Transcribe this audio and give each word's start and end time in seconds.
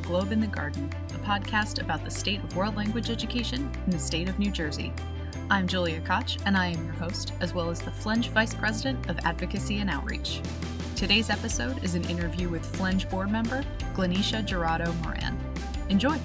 The 0.00 0.06
Globe 0.06 0.32
in 0.32 0.40
the 0.40 0.46
Garden, 0.46 0.90
a 1.14 1.18
podcast 1.18 1.80
about 1.80 2.04
the 2.04 2.10
state 2.10 2.42
of 2.42 2.56
world 2.56 2.74
language 2.74 3.10
education 3.10 3.70
in 3.84 3.90
the 3.90 3.98
state 3.98 4.30
of 4.30 4.38
New 4.38 4.50
Jersey. 4.50 4.94
I'm 5.50 5.66
Julia 5.68 6.00
Koch, 6.00 6.38
and 6.46 6.56
I 6.56 6.68
am 6.68 6.84
your 6.86 6.94
host, 6.94 7.34
as 7.40 7.52
well 7.52 7.68
as 7.68 7.80
the 7.80 7.90
FLENJ 7.90 8.28
Vice 8.30 8.54
President 8.54 9.10
of 9.10 9.18
Advocacy 9.24 9.78
and 9.78 9.90
Outreach. 9.90 10.40
Today's 10.96 11.28
episode 11.28 11.84
is 11.84 11.96
an 11.96 12.04
interview 12.04 12.48
with 12.48 12.64
FLENJ 12.78 13.10
board 13.10 13.30
member 13.30 13.62
Glennysha 13.94 14.42
Jurado 14.46 14.94
Moran. 15.02 15.38
Enjoy! 15.90 16.18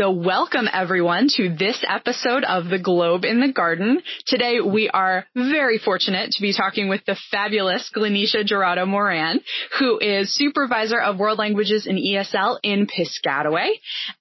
So 0.00 0.12
welcome 0.12 0.66
everyone 0.72 1.28
to 1.36 1.54
this 1.54 1.84
episode 1.86 2.42
of 2.44 2.70
The 2.70 2.78
Globe 2.78 3.26
in 3.26 3.38
the 3.38 3.52
Garden. 3.52 4.00
Today 4.24 4.62
we 4.62 4.88
are 4.88 5.26
very 5.36 5.76
fortunate 5.76 6.30
to 6.30 6.40
be 6.40 6.54
talking 6.54 6.88
with 6.88 7.04
the 7.04 7.18
fabulous 7.30 7.90
Glennysha 7.94 8.48
Jurado 8.48 8.88
Moran, 8.88 9.40
who 9.78 9.98
is 9.98 10.34
supervisor 10.34 10.98
of 10.98 11.18
world 11.18 11.38
languages 11.38 11.86
in 11.86 11.96
ESL 11.96 12.60
in 12.62 12.86
Piscataway. 12.86 13.72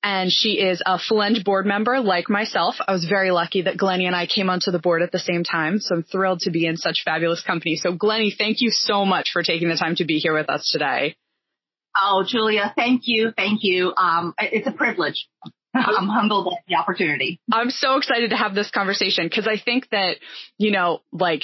And 0.03 0.29
she 0.29 0.59
is 0.59 0.83
a 0.85 0.97
FLENJ 0.97 1.45
board 1.45 1.65
member 1.65 2.01
like 2.01 2.29
myself. 2.29 2.75
I 2.85 2.91
was 2.91 3.05
very 3.05 3.31
lucky 3.31 3.61
that 3.61 3.77
Glennie 3.77 4.05
and 4.05 4.15
I 4.17 4.27
came 4.27 4.49
onto 4.49 4.71
the 4.71 4.79
board 4.79 5.01
at 5.01 5.13
the 5.13 5.17
same 5.19 5.45
time. 5.45 5.79
So 5.79 5.95
I'm 5.95 6.03
thrilled 6.03 6.41
to 6.41 6.51
be 6.51 6.65
in 6.65 6.75
such 6.75 7.03
fabulous 7.05 7.41
company. 7.41 7.77
So 7.77 7.93
Glennie, 7.93 8.35
thank 8.37 8.57
you 8.59 8.69
so 8.69 9.05
much 9.05 9.29
for 9.31 9.43
taking 9.43 9.69
the 9.69 9.77
time 9.77 9.95
to 9.95 10.03
be 10.03 10.17
here 10.17 10.33
with 10.33 10.49
us 10.49 10.69
today. 10.73 11.15
Oh, 12.01 12.25
Julia, 12.27 12.73
thank 12.75 13.03
you. 13.05 13.31
Thank 13.35 13.59
you. 13.63 13.93
Um, 13.95 14.33
it's 14.37 14.67
a 14.67 14.73
privilege. 14.73 15.25
I'm 15.75 16.07
humbled 16.07 16.53
at 16.53 16.63
the 16.67 16.75
opportunity. 16.75 17.39
I'm 17.51 17.69
so 17.69 17.97
excited 17.97 18.31
to 18.31 18.37
have 18.37 18.55
this 18.55 18.71
conversation 18.71 19.25
because 19.27 19.47
I 19.47 19.57
think 19.63 19.89
that, 19.91 20.17
you 20.57 20.71
know, 20.71 21.01
like, 21.11 21.43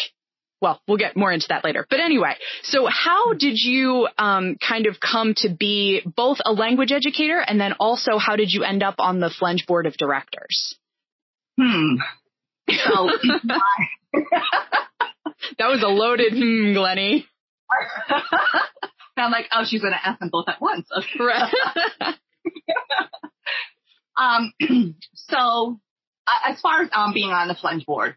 well, 0.61 0.81
we'll 0.87 0.97
get 0.97 1.15
more 1.15 1.31
into 1.31 1.47
that 1.49 1.63
later. 1.63 1.85
But 1.89 1.99
anyway, 1.99 2.35
so 2.63 2.87
how 2.87 3.33
did 3.33 3.57
you 3.59 4.07
um, 4.17 4.57
kind 4.67 4.87
of 4.87 4.99
come 4.99 5.35
to 5.37 5.49
be 5.49 6.01
both 6.05 6.39
a 6.43 6.51
language 6.53 6.91
educator 6.91 7.39
and 7.39 7.59
then 7.59 7.73
also 7.73 8.17
how 8.17 8.35
did 8.35 8.51
you 8.51 8.63
end 8.63 8.81
up 8.81 8.95
on 8.97 9.19
the 9.19 9.29
FLENJ 9.29 9.67
board 9.67 9.85
of 9.85 9.95
directors? 9.95 10.75
Hmm. 11.59 11.97
So, 12.67 13.09
that 15.59 15.67
was 15.67 15.83
a 15.83 15.87
loaded 15.87 16.33
hmm, 16.33 16.73
Glennie. 16.73 17.27
I'm 19.17 19.31
like, 19.31 19.45
oh, 19.51 19.63
she's 19.65 19.81
going 19.81 19.93
to 19.93 20.07
ask 20.07 20.19
them 20.19 20.29
both 20.31 20.45
at 20.47 20.59
once. 20.59 20.87
Okay. 20.97 21.23
Right. 21.23 21.53
Um, 24.17 24.53
so 25.13 25.79
as 26.47 26.59
far 26.61 26.83
as 26.83 26.89
um, 26.95 27.13
being 27.13 27.31
on 27.31 27.47
the 27.47 27.55
FLENJ 27.55 27.85
board, 27.85 28.15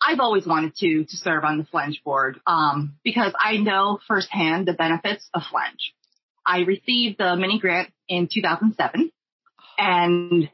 I've 0.00 0.20
always 0.20 0.46
wanted 0.46 0.74
to 0.76 1.04
to 1.04 1.16
serve 1.16 1.44
on 1.44 1.58
the 1.58 1.64
FLENJ 1.64 2.02
board 2.04 2.40
um, 2.46 2.96
because 3.04 3.32
I 3.38 3.56
know 3.58 3.98
firsthand 4.08 4.66
the 4.66 4.72
benefits 4.72 5.28
of 5.32 5.42
FLENJ. 5.42 5.92
I 6.44 6.60
received 6.60 7.18
the 7.18 7.36
mini 7.36 7.60
grant 7.60 7.90
in 8.08 8.28
2007, 8.32 9.12
and 9.78 10.50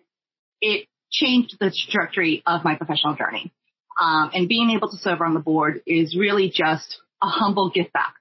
it 0.60 0.86
changed 1.10 1.56
the 1.58 1.70
trajectory 1.74 2.42
of 2.46 2.62
my 2.62 2.74
professional 2.74 3.14
journey. 3.14 3.52
Um, 4.00 4.30
and 4.34 4.48
being 4.48 4.70
able 4.70 4.90
to 4.90 4.96
serve 4.98 5.22
on 5.22 5.34
the 5.34 5.40
board 5.40 5.82
is 5.86 6.16
really 6.16 6.50
just 6.50 6.98
a 7.22 7.26
humble 7.26 7.70
gift 7.70 7.92
back 7.92 8.14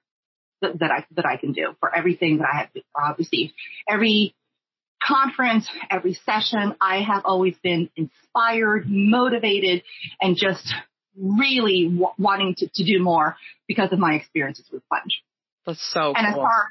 that, 0.62 0.78
that 0.80 0.90
I 0.90 1.04
that 1.12 1.26
I 1.26 1.36
can 1.36 1.52
do 1.52 1.74
for 1.78 1.94
everything 1.94 2.38
that 2.38 2.48
I 2.52 2.56
have 2.58 2.68
uh, 3.00 3.14
received. 3.18 3.52
Every 3.88 4.34
conference, 5.02 5.68
every 5.90 6.14
session, 6.14 6.74
I 6.80 7.02
have 7.02 7.22
always 7.24 7.56
been 7.62 7.90
inspired, 7.96 8.84
motivated, 8.88 9.82
and 10.20 10.36
just 10.36 10.72
really 11.16 11.84
w- 11.84 12.12
wanting 12.18 12.54
to, 12.58 12.68
to 12.74 12.84
do 12.84 13.02
more 13.02 13.36
because 13.66 13.92
of 13.92 13.98
my 13.98 14.14
experiences 14.14 14.66
with 14.72 14.82
FLENJ. 14.92 15.12
That's 15.66 15.92
so 15.92 16.14
and 16.16 16.34
cool. 16.34 16.46
As 16.46 16.50
far, 16.50 16.66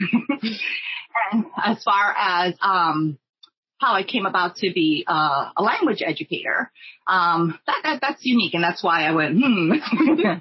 and 1.32 1.44
as 1.64 1.82
far 1.82 2.14
as 2.16 2.54
um, 2.60 3.18
how 3.78 3.94
I 3.94 4.02
came 4.02 4.26
about 4.26 4.56
to 4.56 4.72
be 4.72 5.04
uh, 5.06 5.50
a 5.56 5.62
language 5.62 6.02
educator, 6.04 6.70
um, 7.06 7.58
that, 7.66 7.80
that, 7.84 8.00
that's 8.00 8.24
unique, 8.24 8.54
and 8.54 8.62
that's 8.62 8.82
why 8.82 9.04
I 9.04 9.12
went, 9.12 9.38
hmm. 9.42 9.72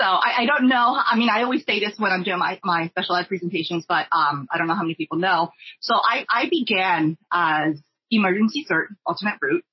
So 0.00 0.06
I, 0.06 0.42
I, 0.42 0.46
don't 0.46 0.68
know. 0.68 0.96
I 0.96 1.16
mean, 1.16 1.28
I 1.28 1.42
always 1.42 1.64
say 1.64 1.80
this 1.80 1.98
when 1.98 2.12
I'm 2.12 2.22
doing 2.22 2.38
my, 2.38 2.60
my 2.62 2.88
special 2.88 3.16
ed 3.16 3.26
presentations, 3.26 3.84
but 3.88 4.06
um, 4.12 4.46
I 4.50 4.56
don't 4.56 4.68
know 4.68 4.74
how 4.74 4.82
many 4.82 4.94
people 4.94 5.18
know. 5.18 5.50
So 5.80 5.94
I, 5.94 6.24
I 6.30 6.48
began 6.48 7.18
as 7.32 7.80
emergency 8.10 8.64
cert, 8.70 8.86
alternate 9.04 9.38
route, 9.42 9.64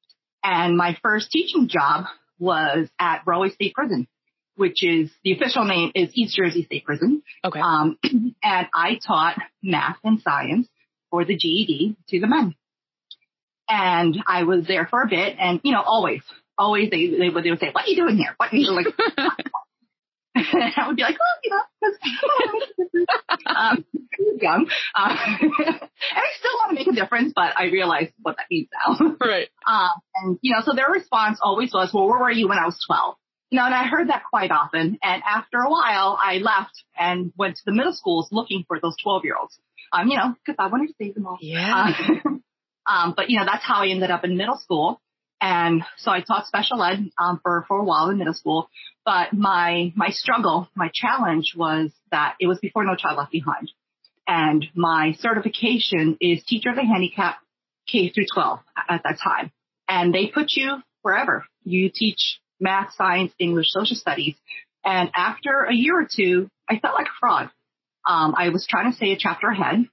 and 0.44 0.78
my 0.78 0.98
first 1.04 1.30
teaching 1.30 1.68
job 1.68 2.06
was 2.40 2.88
at 3.00 3.22
Rahway 3.26 3.50
State 3.50 3.76
Prison, 3.76 4.08
which 4.56 4.84
is 4.84 5.12
the 5.24 5.34
official 5.34 5.64
name 5.64 5.92
is 5.94 6.10
East 6.14 6.36
Jersey 6.36 6.64
State 6.64 6.86
Prison. 6.86 7.22
Okay. 7.44 7.60
Um, 7.60 7.98
and 8.44 8.68
I 8.74 9.00
taught 9.06 9.38
math 9.62 9.98
and 10.04 10.22
science 10.22 10.68
for 11.12 11.24
the 11.24 11.36
GED 11.36 11.98
to 12.10 12.20
the 12.20 12.28
men. 12.28 12.56
And 13.70 14.18
I 14.28 14.44
was 14.44 14.66
there 14.68 14.88
for 14.88 15.02
a 15.02 15.08
bit, 15.08 15.36
and 15.40 15.60
you 15.64 15.72
know, 15.72 15.82
always, 15.82 16.22
always 16.58 16.90
they 16.92 17.08
they 17.08 17.30
would, 17.30 17.44
they 17.44 17.50
would 17.50 17.60
say, 17.60 17.72
"What 17.72 17.86
are 17.86 17.88
you 17.88 17.96
doing 17.96 18.18
here? 18.18 18.36
What 18.38 18.54
are 18.54 18.56
you 18.56 18.72
like?" 18.76 18.86
And 20.36 20.46
I 20.78 20.88
would 20.88 20.98
be 20.98 21.04
like, 21.04 21.18
oh, 21.20 21.40
you 21.44 21.52
know, 21.52 23.06
um, 23.56 23.86
young, 24.42 24.68
uh, 24.94 25.18
and 25.42 25.52
I 25.62 26.28
still 26.40 26.52
want 26.56 26.70
to 26.70 26.76
make 26.76 26.88
a 26.88 26.92
difference, 26.92 27.34
but 27.36 27.54
I 27.58 27.66
realize 27.66 28.10
what 28.22 28.38
that 28.38 28.46
means 28.52 28.68
now. 28.88 29.16
Right. 29.20 29.50
Um, 29.66 29.90
and 30.16 30.40
you 30.42 30.54
know, 30.54 30.62
so 30.64 30.74
their 30.76 30.90
response 30.92 31.40
always 31.42 31.74
was, 31.74 31.92
well, 31.94 32.08
where 32.08 32.20
were 32.20 32.32
you 32.32 32.48
when 32.48 32.58
I 32.58 32.66
was 32.66 32.78
12? 32.86 33.16
You 33.52 33.60
know, 33.60 33.66
and 33.66 33.74
I 33.74 33.84
heard 33.84 34.10
that 34.10 34.24
quite 34.30 34.52
often. 34.52 34.98
And 35.02 35.24
after 35.24 35.60
a 35.60 35.70
while, 35.70 36.20
I 36.22 36.38
left 36.38 36.84
and 36.98 37.32
went 37.38 37.56
to 37.58 37.62
the 37.66 37.72
middle 37.72 37.94
schools 37.94 38.28
looking 38.32 38.66
for 38.68 38.80
those 38.80 38.96
12 39.02 39.24
year 39.24 39.36
olds. 39.40 39.58
Um, 39.94 40.10
you 40.10 40.18
know, 40.18 40.34
because 40.34 40.58
I 40.60 40.68
wanted 40.68 40.88
to 40.88 40.94
save 41.00 41.14
them 41.16 41.28
all. 41.28 41.38
Yeah. 41.40 41.94
Um, 42.26 42.44
um, 42.88 43.14
but 43.16 43.30
you 43.30 43.40
know, 43.40 43.46
that's 43.46 43.64
how 43.64 43.84
I 43.84 43.88
ended 43.88 44.12
up 44.12 44.26
in 44.26 44.36
middle 44.36 44.58
school. 44.58 45.00
And 45.42 45.84
so 45.98 46.12
I 46.12 46.22
taught 46.22 46.48
special 46.48 46.82
ed 46.84 47.10
um, 47.20 47.40
for 47.44 47.66
for 47.68 47.78
a 47.78 47.84
while 47.84 48.10
in 48.10 48.18
middle 48.18 48.34
school. 48.34 48.70
But 49.04 49.34
my 49.34 49.92
my 49.96 50.10
struggle, 50.10 50.70
my 50.76 50.90
challenge 50.94 51.54
was 51.56 51.92
that 52.12 52.36
it 52.40 52.48
was 52.48 52.60
before 52.60 52.84
No 52.84 52.96
Child 52.96 53.18
Left 53.18 53.32
Behind, 53.32 53.70
and 54.28 54.66
my 54.74 55.14
certification 55.20 56.18
is 56.20 56.44
Teacher 56.46 56.70
of 56.70 56.76
the 56.76 56.86
Handicap 56.86 57.38
K 57.88 58.10
through 58.10 58.26
12 58.34 58.60
at 58.90 59.02
that 59.04 59.20
time. 59.24 59.52
And 59.88 60.14
they 60.14 60.28
put 60.28 60.48
you 60.52 60.78
wherever 61.02 61.46
you 61.64 61.92
teach 61.94 62.40
math, 62.60 62.94
science, 62.94 63.32
English, 63.38 63.68
social 63.70 63.96
studies. 63.96 64.36
And 64.84 65.12
after 65.16 65.64
a 65.64 65.74
year 65.74 66.00
or 66.00 66.08
two, 66.12 66.50
I 66.70 66.80
felt 66.80 66.96
like 66.96 67.08
a 67.08 67.20
fraud. 67.20 67.50
Um, 68.08 68.36
I 68.38 68.50
was 68.50 68.68
trying 68.68 68.92
to 68.92 68.96
stay 68.96 69.12
a 69.12 69.18
chapter 69.18 69.50
ahead. 69.50 69.86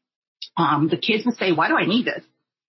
Um, 0.57 0.89
the 0.89 0.97
kids 0.97 1.25
would 1.25 1.37
say, 1.37 1.53
"Why 1.53 1.69
do 1.69 1.77
I 1.77 1.87
need 1.87 2.05
this?" 2.07 2.25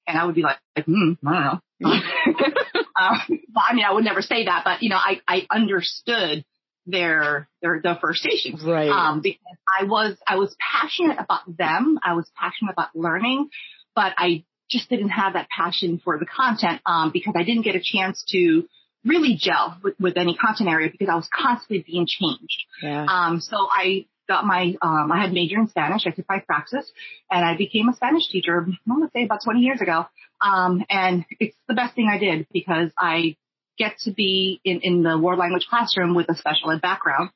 And 0.08 0.18
I 0.18 0.26
would 0.26 0.36
be 0.36 0.42
like, 0.42 0.58
"Hmm, 0.76 1.14
I 1.26 1.34
don't 1.34 1.44
know." 1.44 1.60
um, 3.00 3.20
I 3.58 3.74
mean, 3.74 3.86
I 3.86 3.94
would 3.94 4.04
never 4.04 4.22
say 4.22 4.46
that, 4.46 4.62
but 4.64 4.84
you 4.84 4.90
know, 4.90 4.98
I, 4.98 5.22
I 5.28 5.48
understood 5.50 6.46
their 6.86 7.48
their 7.62 7.82
their 7.82 7.96
frustrations. 7.96 8.64
Right. 8.64 8.90
Um, 8.90 9.22
because 9.22 9.58
I 9.80 9.86
was 9.86 10.18
I 10.28 10.38
was 10.38 10.56
passionate 10.60 11.18
about 11.20 11.42
them. 11.58 12.00
I 12.04 12.14
was 12.14 12.30
passionate 12.40 12.72
about 12.74 12.90
learning, 12.96 13.50
but 13.96 14.14
I 14.18 14.44
just 14.70 14.90
didn't 14.90 15.10
have 15.10 15.34
that 15.34 15.48
passion 15.50 16.02
for 16.04 16.18
the 16.18 16.26
content 16.26 16.82
um, 16.86 17.12
because 17.12 17.34
I 17.38 17.44
didn't 17.44 17.64
get 17.64 17.76
a 17.76 17.82
chance 17.84 18.24
to 18.30 18.64
really 19.06 19.38
gel 19.40 19.78
with, 19.84 19.96
with 20.00 20.18
any 20.18 20.36
content 20.36 20.70
area 20.70 20.90
because 20.92 21.10
I 21.10 21.16
was 21.16 21.30
constantly 21.34 21.84
being 21.86 22.08
changed. 22.08 22.64
Yeah. 22.82 23.06
Um, 23.08 23.40
so 23.42 23.58
I 23.70 24.06
got 24.34 24.46
my, 24.46 24.76
um, 24.82 25.12
I 25.12 25.22
had 25.22 25.34
major 25.34 25.60
in 25.60 25.68
Spanish. 25.68 26.08
I 26.08 26.12
took 26.12 26.28
my 26.28 26.40
praxis 26.40 26.92
and 27.30 27.46
I 27.46 27.56
became 27.56 27.90
a 27.90 27.96
Spanish 27.96 28.28
teacher, 28.30 28.66
I 28.68 28.72
want 28.88 29.04
to 29.04 29.12
say 29.18 29.26
about 29.26 29.44
20 29.44 29.60
years 29.60 29.82
ago. 29.82 30.06
Um, 30.42 30.84
and 30.90 31.26
it's 31.40 31.56
the 31.68 31.76
best 31.76 31.96
thing 31.96 32.10
I 32.12 32.18
did 32.18 32.48
because 32.52 32.92
I 32.98 33.36
get 33.78 33.98
to 34.06 34.12
be 34.12 34.60
in, 34.64 34.82
in 34.82 35.04
the 35.04 35.18
world 35.18 35.40
language 35.40 35.68
classroom 35.70 36.16
with 36.16 36.30
a 36.30 36.36
special 36.36 36.72
ed 36.72 36.82
background. 36.82 37.30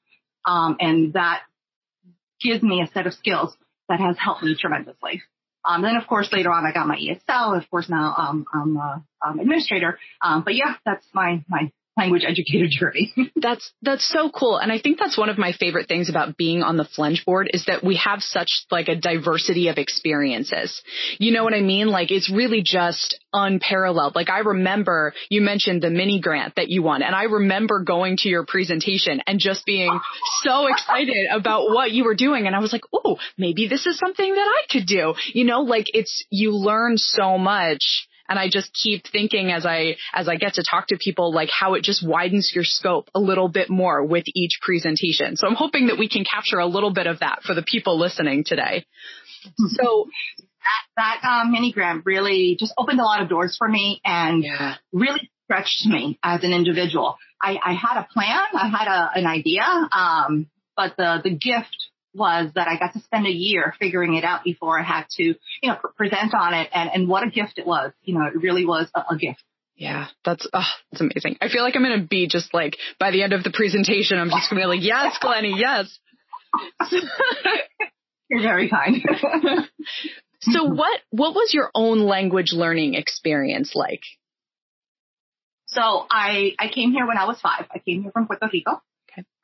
Um, 0.45 0.77
and 0.79 1.13
that 1.13 1.41
gives 2.41 2.63
me 2.63 2.81
a 2.81 2.91
set 2.93 3.07
of 3.07 3.13
skills 3.13 3.55
that 3.89 3.99
has 3.99 4.17
helped 4.17 4.43
me 4.43 4.55
tremendously. 4.59 5.21
Um, 5.65 5.81
then 5.81 5.95
of 5.97 6.07
course 6.07 6.29
later 6.31 6.51
on 6.51 6.65
I 6.65 6.71
got 6.71 6.87
my 6.87 6.97
ESL. 6.97 7.57
Of 7.57 7.69
course 7.69 7.89
now 7.89 8.15
um, 8.17 8.45
I'm 8.53 8.77
a 8.77 9.03
um, 9.25 9.39
administrator. 9.39 9.99
Um, 10.21 10.43
but 10.43 10.55
yeah, 10.55 10.75
that's 10.85 11.05
my 11.13 11.43
my 11.47 11.71
language 11.97 12.23
educator 12.27 12.67
journey. 12.69 13.13
that's 13.35 13.71
that's 13.81 14.07
so 14.07 14.29
cool, 14.29 14.57
and 14.57 14.71
I 14.71 14.79
think 14.79 14.99
that's 14.99 15.17
one 15.17 15.29
of 15.29 15.37
my 15.37 15.51
favorite 15.51 15.87
things 15.87 16.09
about 16.09 16.37
being 16.37 16.61
on 16.61 16.77
the 16.77 16.85
FLENJ 16.85 17.25
board 17.25 17.49
is 17.53 17.65
that 17.65 17.83
we 17.83 17.97
have 17.97 18.21
such 18.21 18.65
like 18.71 18.87
a 18.87 18.95
diversity 18.95 19.67
of 19.69 19.77
experiences. 19.77 20.81
You 21.19 21.31
know 21.31 21.43
what 21.43 21.53
I 21.53 21.61
mean? 21.61 21.87
Like 21.87 22.11
it's 22.11 22.31
really 22.31 22.61
just 22.63 23.19
unparalleled. 23.33 24.15
Like 24.15 24.29
I 24.29 24.39
remember 24.39 25.13
you 25.29 25.41
mentioned 25.41 25.81
the 25.81 25.89
mini 25.89 26.19
grant 26.19 26.55
that 26.55 26.69
you 26.69 26.83
won, 26.83 27.01
and 27.01 27.15
I 27.15 27.23
remember 27.23 27.83
going 27.83 28.17
to 28.17 28.29
your 28.29 28.45
presentation 28.45 29.21
and 29.25 29.39
just 29.39 29.65
being 29.65 29.99
so 30.43 30.67
excited 30.67 31.27
about 31.31 31.69
what 31.69 31.91
you 31.91 32.03
were 32.03 32.15
doing, 32.15 32.47
and 32.47 32.55
I 32.55 32.59
was 32.59 32.71
like, 32.71 32.83
oh, 32.93 33.17
maybe 33.37 33.67
this 33.67 33.85
is 33.85 33.97
something 33.97 34.33
that 34.33 34.39
I 34.39 34.71
could 34.71 34.85
do. 34.85 35.15
You 35.33 35.45
know, 35.45 35.61
like 35.61 35.87
it's 35.93 36.25
you 36.29 36.51
learn 36.51 36.97
so 36.97 37.37
much 37.37 38.06
And 38.29 38.37
I 38.37 38.49
just 38.49 38.73
keep 38.73 39.07
thinking 39.07 39.51
as 39.51 39.65
I, 39.65 39.95
as 40.13 40.27
I 40.27 40.35
get 40.35 40.55
to 40.55 40.63
talk 40.69 40.87
to 40.87 40.97
people, 40.97 41.33
like 41.33 41.49
how 41.49 41.75
it 41.75 41.83
just 41.83 42.05
widens 42.05 42.51
your 42.53 42.63
scope 42.63 43.09
a 43.15 43.19
little 43.19 43.47
bit 43.47 43.69
more 43.69 44.03
with 44.03 44.25
each 44.35 44.59
presentation. 44.61 45.35
So 45.37 45.47
I'm 45.47 45.55
hoping 45.55 45.87
that 45.87 45.97
we 45.97 46.09
can 46.09 46.23
capture 46.23 46.59
a 46.59 46.67
little 46.67 46.91
bit 46.91 47.07
of 47.07 47.19
that 47.19 47.43
for 47.43 47.53
the 47.53 47.63
people 47.63 47.99
listening 47.99 48.43
today. 48.45 48.85
So 49.69 50.07
that, 50.97 51.21
that 51.21 51.27
um, 51.27 51.51
mini 51.51 51.71
grant 51.71 52.05
really 52.05 52.57
just 52.59 52.73
opened 52.77 52.99
a 52.99 53.03
lot 53.03 53.21
of 53.21 53.29
doors 53.29 53.55
for 53.57 53.67
me 53.67 54.01
and 54.03 54.43
yeah. 54.43 54.75
really 54.91 55.29
stretched 55.45 55.85
me 55.85 56.19
as 56.23 56.43
an 56.43 56.51
individual. 56.51 57.15
I, 57.41 57.57
I 57.63 57.73
had 57.73 57.99
a 57.99 58.07
plan, 58.11 58.39
I 58.53 58.67
had 58.67 58.87
a, 58.87 59.11
an 59.19 59.25
idea, 59.25 59.61
um, 59.63 60.47
but 60.75 60.95
the 60.97 61.21
the 61.23 61.29
gift 61.29 61.75
was 62.17 62.51
that 62.55 62.67
I 62.67 62.77
got 62.77 62.93
to 62.93 62.99
spend 62.99 63.27
a 63.27 63.31
year 63.31 63.73
figuring 63.79 64.15
it 64.15 64.23
out 64.23 64.43
before 64.43 64.79
I 64.79 64.83
had 64.83 65.05
to, 65.11 65.23
you 65.23 65.35
know, 65.63 65.77
present 65.95 66.33
on 66.33 66.53
it, 66.53 66.69
and 66.73 66.89
and 66.93 67.07
what 67.07 67.25
a 67.25 67.29
gift 67.29 67.57
it 67.57 67.67
was. 67.67 67.91
You 68.03 68.15
know, 68.15 68.25
it 68.25 68.41
really 68.41 68.65
was 68.65 68.89
a, 68.95 69.13
a 69.13 69.17
gift. 69.17 69.43
Yeah, 69.75 70.07
that's 70.25 70.47
oh, 70.51 70.67
that's 70.91 71.01
amazing. 71.01 71.37
I 71.39 71.49
feel 71.49 71.61
like 71.61 71.75
I'm 71.75 71.83
gonna 71.83 72.07
be 72.07 72.27
just 72.27 72.53
like 72.53 72.77
by 72.99 73.11
the 73.11 73.21
end 73.21 73.33
of 73.33 73.43
the 73.43 73.51
presentation, 73.51 74.17
I'm 74.17 74.29
just 74.29 74.49
gonna 74.49 74.61
be 74.61 74.65
like, 74.65 74.83
yes, 74.83 75.17
Glennie, 75.21 75.55
yes. 75.55 75.97
You're 78.29 78.41
very 78.41 78.69
kind. 78.69 78.95
so 80.41 80.63
what 80.65 80.99
what 81.11 81.35
was 81.35 81.53
your 81.53 81.69
own 81.75 81.99
language 81.99 82.53
learning 82.53 82.95
experience 82.95 83.73
like? 83.75 84.01
So 85.67 86.07
I 86.09 86.53
I 86.59 86.69
came 86.69 86.91
here 86.91 87.05
when 87.05 87.17
I 87.17 87.25
was 87.25 87.39
five. 87.39 87.67
I 87.71 87.77
came 87.79 88.01
here 88.01 88.11
from 88.11 88.25
Puerto 88.25 88.49
Rico. 88.51 88.81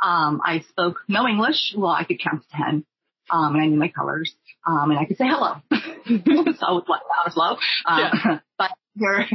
Um, 0.04 0.42
I 0.44 0.64
spoke 0.70 0.98
no 1.08 1.28
English. 1.28 1.74
Well, 1.78 1.92
I 1.92 2.04
could 2.04 2.20
count 2.20 2.44
to 2.44 2.58
ten. 2.58 2.86
Um, 3.31 3.56
and 3.56 3.64
I 3.64 3.68
knew 3.68 3.78
my 3.78 3.88
colors. 3.88 4.34
Um, 4.68 4.92
and 4.92 5.00
I 5.00 5.06
could 5.06 5.18
say 5.18 5.25
hello. 5.28 5.56
so 5.72 6.66
I 6.66 6.72
was 6.72 6.84
like, 6.88 7.02
I 7.02 7.25
was 7.25 7.36
low. 7.36 7.58
Um, 7.86 8.12
yeah. 8.25 8.40
but 8.58 8.72
there, 8.96 9.28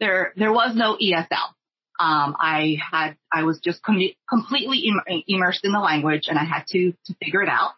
there, 0.00 0.32
there 0.36 0.52
was 0.52 0.74
no 0.74 0.96
ESL. 0.96 1.52
Um, 1.98 2.36
I 2.38 2.76
had, 2.90 3.16
I 3.32 3.44
was 3.44 3.58
just 3.60 3.82
com- 3.82 4.00
completely 4.28 4.80
Im- 4.86 5.22
immersed 5.28 5.64
in 5.64 5.72
the 5.72 5.80
language 5.80 6.24
and 6.28 6.38
I 6.38 6.44
had 6.44 6.66
to, 6.68 6.92
to 6.92 7.14
figure 7.22 7.42
it 7.42 7.48
out. 7.48 7.72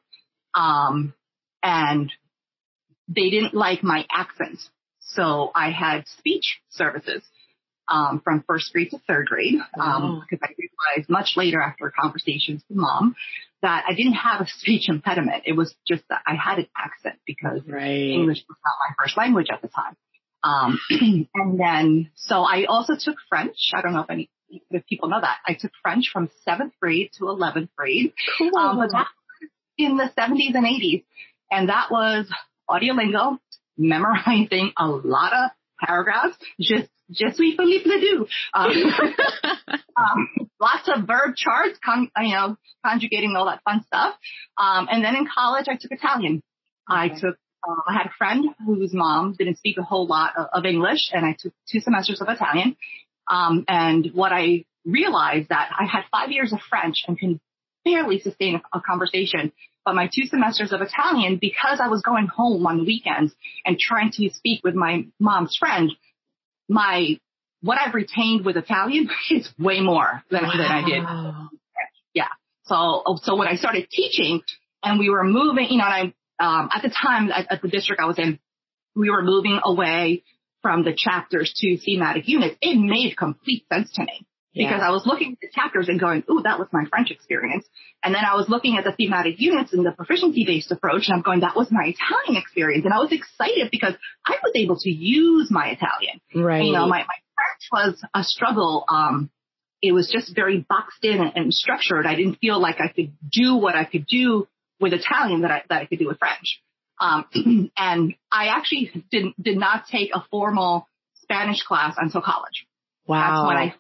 Um, 0.55 1.15
and 1.63 2.13
they 3.09 3.31
didn't 3.31 3.55
like 3.55 3.83
my 3.83 4.07
accent. 4.11 4.59
So 5.01 5.51
I 5.55 5.71
had 5.71 6.07
speech 6.19 6.61
services, 6.71 7.23
um, 7.89 8.21
from 8.23 8.45
first 8.47 8.73
grade 8.73 8.91
to 8.91 8.99
third 9.07 9.27
grade, 9.27 9.57
um, 9.79 10.23
because 10.29 10.43
I 10.43 10.55
realized 10.59 11.09
much 11.09 11.33
later 11.37 11.61
after 11.61 11.93
conversations 11.99 12.63
with 12.69 12.79
mom 12.79 13.17
that 13.63 13.85
I 13.89 13.95
didn't 13.95 14.15
have 14.15 14.41
a 14.41 14.47
speech 14.47 14.89
impediment. 14.89 15.45
It 15.47 15.55
was 15.55 15.75
just 15.87 16.05
that 16.11 16.21
I 16.27 16.35
had 16.35 16.59
an 16.59 16.69
accent 16.77 17.17
because 17.27 17.61
right. 17.67 18.11
English 18.11 18.45
was 18.49 18.57
not 18.65 18.75
my 18.89 19.05
first 19.05 19.17
language 19.17 19.49
at 19.53 19.63
the 19.63 19.69
time. 19.69 19.97
Um, 20.45 20.79
and 21.35 21.61
then, 21.61 22.11
so 22.15 22.43
I 22.43 22.67
also 22.69 22.95
took 22.99 23.17
French. 23.29 23.57
I 23.75 23.83
don't 23.83 23.95
know 23.95 24.03
if 24.03 24.11
any, 24.11 24.31
if 24.71 24.87
people 24.87 25.09
know 25.09 25.21
that. 25.21 25.39
I 25.47 25.55
took 25.55 25.73
French 25.83 26.11
from 26.13 26.31
seventh 26.45 26.75
grade 26.81 27.11
to 27.19 27.25
11th 27.25 27.71
grade. 27.77 28.13
Cool. 28.39 28.57
Um, 28.57 28.77
but 28.77 28.93
that 28.93 29.09
in 29.79 29.97
the 29.97 30.11
70s 30.17 30.55
and 30.55 30.67
80s. 30.67 31.05
And 31.51 31.69
that 31.69 31.91
was 31.91 32.27
Audiolingual, 32.69 33.39
memorizing 33.79 34.73
a 34.77 34.87
lot 34.87 35.33
of 35.33 35.51
paragraphs, 35.81 36.37
just 36.61 36.89
just 37.11 37.39
we 37.39 37.57
Philippe 37.57 37.89
Ledoux. 37.89 38.27
Um, 38.55 38.71
um, 39.97 40.29
lots 40.61 40.89
of 40.89 41.07
verb 41.07 41.35
charts, 41.37 41.79
con- 41.85 42.11
you 42.21 42.35
know, 42.35 42.57
conjugating 42.85 43.35
all 43.37 43.47
that 43.47 43.63
fun 43.65 43.83
stuff. 43.87 44.15
Um, 44.57 44.89
and 44.91 45.05
then 45.05 45.17
in 45.17 45.27
college, 45.33 45.67
I 45.69 45.77
took 45.77 45.93
Italian. 45.93 46.43
Okay. 46.91 47.01
I 47.01 47.09
took, 47.09 47.37
uh, 47.69 47.83
I 47.87 47.95
had 47.95 48.07
a 48.07 48.13
friend 48.17 48.47
whose 48.65 48.93
mom 48.93 49.35
didn't 49.39 49.59
speak 49.59 49.79
a 49.79 49.83
whole 49.83 50.07
lot 50.07 50.33
of, 50.37 50.47
of 50.53 50.65
English, 50.65 51.11
and 51.13 51.25
I 51.25 51.37
took 51.39 51.53
two 51.71 51.81
semesters 51.81 52.21
of 52.21 52.29
Italian. 52.29 52.77
Um, 53.31 53.65
and 53.69 54.11
what 54.15 54.33
I 54.33 54.65
realized 54.85 55.51
that 55.51 55.71
I 55.79 55.85
had 55.85 56.05
five 56.11 56.31
years 56.31 56.53
of 56.53 56.61
French 56.69 57.05
and 57.07 57.19
can 57.19 57.41
barely 57.85 58.21
sustain 58.21 58.57
a, 58.57 58.79
a 58.79 58.81
conversation. 58.81 59.53
But 59.85 59.95
my 59.95 60.07
two 60.07 60.27
semesters 60.27 60.73
of 60.73 60.83
Italian, 60.83 61.39
because 61.41 61.81
I 61.83 61.89
was 61.89 62.03
going 62.03 62.27
home 62.27 62.67
on 62.67 62.79
the 62.79 62.85
weekends 62.85 63.35
and 63.65 63.79
trying 63.79 64.11
to 64.13 64.31
speak 64.31 64.63
with 64.63 64.75
my 64.75 65.07
mom's 65.19 65.57
friend, 65.59 65.91
my 66.69 67.19
what 67.61 67.79
I've 67.79 67.95
retained 67.95 68.45
with 68.45 68.57
Italian 68.57 69.09
is 69.31 69.49
way 69.59 69.81
more 69.81 70.23
than, 70.31 70.43
wow. 70.45 70.53
than 70.57 70.67
I 70.67 70.85
did. 70.85 71.03
Yeah. 72.15 72.29
So 72.65 73.03
so 73.23 73.37
when 73.37 73.49
I 73.49 73.57
started 73.57 73.89
teaching 73.91 74.43
and 74.83 74.99
we 74.99 75.11
were 75.11 75.25
moving, 75.25 75.69
you 75.71 75.79
know, 75.79 75.85
and 75.85 76.15
I 76.41 76.61
um, 76.61 76.71
at 76.73 76.83
the 76.83 76.91
time 76.91 77.31
at, 77.31 77.51
at 77.51 77.63
the 77.63 77.69
district 77.69 78.01
I 78.01 78.07
was 78.07 78.19
in, 78.19 78.39
we 78.95 79.11
were 79.11 79.23
moving 79.23 79.61
away 79.65 80.23
from 80.63 80.85
the 80.85 80.95
chapters 80.97 81.53
to 81.57 81.79
thematic 81.79 82.29
units. 82.29 82.57
It 82.61 82.77
made 82.77 83.17
complete 83.17 83.65
sense 83.73 83.93
to 83.95 84.03
me 84.03 84.27
because 84.59 84.83
I 84.83 84.91
was 84.91 85.07
looking 85.07 85.33
at 85.33 85.41
the 85.41 85.49
chapters 85.55 85.89
and 85.89 86.01
going, 86.01 86.25
ooh, 86.31 86.43
that 86.43 86.59
was 86.59 86.69
my 86.73 86.85
French 86.91 87.11
experience. 87.11 87.65
And 88.03 88.15
then 88.15 88.25
I 88.25 88.35
was 88.35 88.49
looking 88.49 88.77
at 88.77 88.85
the 88.85 88.93
thematic 88.93 89.41
units 89.41 89.73
and 89.73 89.87
the 89.87 89.93
proficiency 89.93 90.45
based 90.45 90.71
approach 90.71 91.09
and 91.09 91.17
I'm 91.17 91.23
going, 91.23 91.41
that 91.41 91.57
was 91.57 91.69
my 91.71 91.95
Italian 91.95 92.41
experience. 92.41 92.85
And 92.85 92.93
I 92.93 92.99
was 92.99 93.13
excited 93.13 93.71
because 93.71 93.95
I 94.27 94.37
was 94.43 94.53
able 94.55 94.77
to 94.81 94.91
use 94.91 95.49
my 95.51 95.69
Italian. 95.69 96.21
Right. 96.35 96.65
You 96.65 96.73
know, 96.73 96.87
my, 96.87 96.99
my 96.99 97.19
French 97.37 97.69
was 97.73 98.05
a 98.15 98.25
struggle. 98.25 98.85
Um, 98.89 99.31
it 99.81 99.93
was 99.93 100.11
just 100.13 100.35
very 100.35 100.67
boxed 100.69 101.05
in 101.05 101.21
and, 101.21 101.33
and 101.35 101.55
structured. 101.55 102.07
I 102.07 102.17
didn't 102.17 102.37
feel 102.37 102.61
like 102.61 102.81
I 102.81 102.89
could 102.89 103.13
do 103.31 103.57
what 103.57 103.77
I 103.77 103.85
could 103.85 104.07
do 104.07 104.49
with 104.81 104.93
Italian 104.93 105.43
that 105.43 105.51
I, 105.51 105.63
that 105.69 105.83
I 105.83 105.87
could 105.87 105.99
do 105.99 106.09
with 106.09 106.19
French. 106.19 106.61
Um, 107.01 107.27
and 107.77 108.15
I 108.33 108.49
actually 108.49 109.05
didn't 109.11 109.41
did 109.41 109.57
not 109.57 109.87
take 109.91 110.11
a 110.15 110.25
formal 110.31 110.89
Spanish 111.23 111.63
class 111.63 111.95
until 111.97 112.23
college. 112.23 112.67
Wow. 113.07 113.19
That's 113.21 113.47
when 113.47 113.57
I 113.57 113.75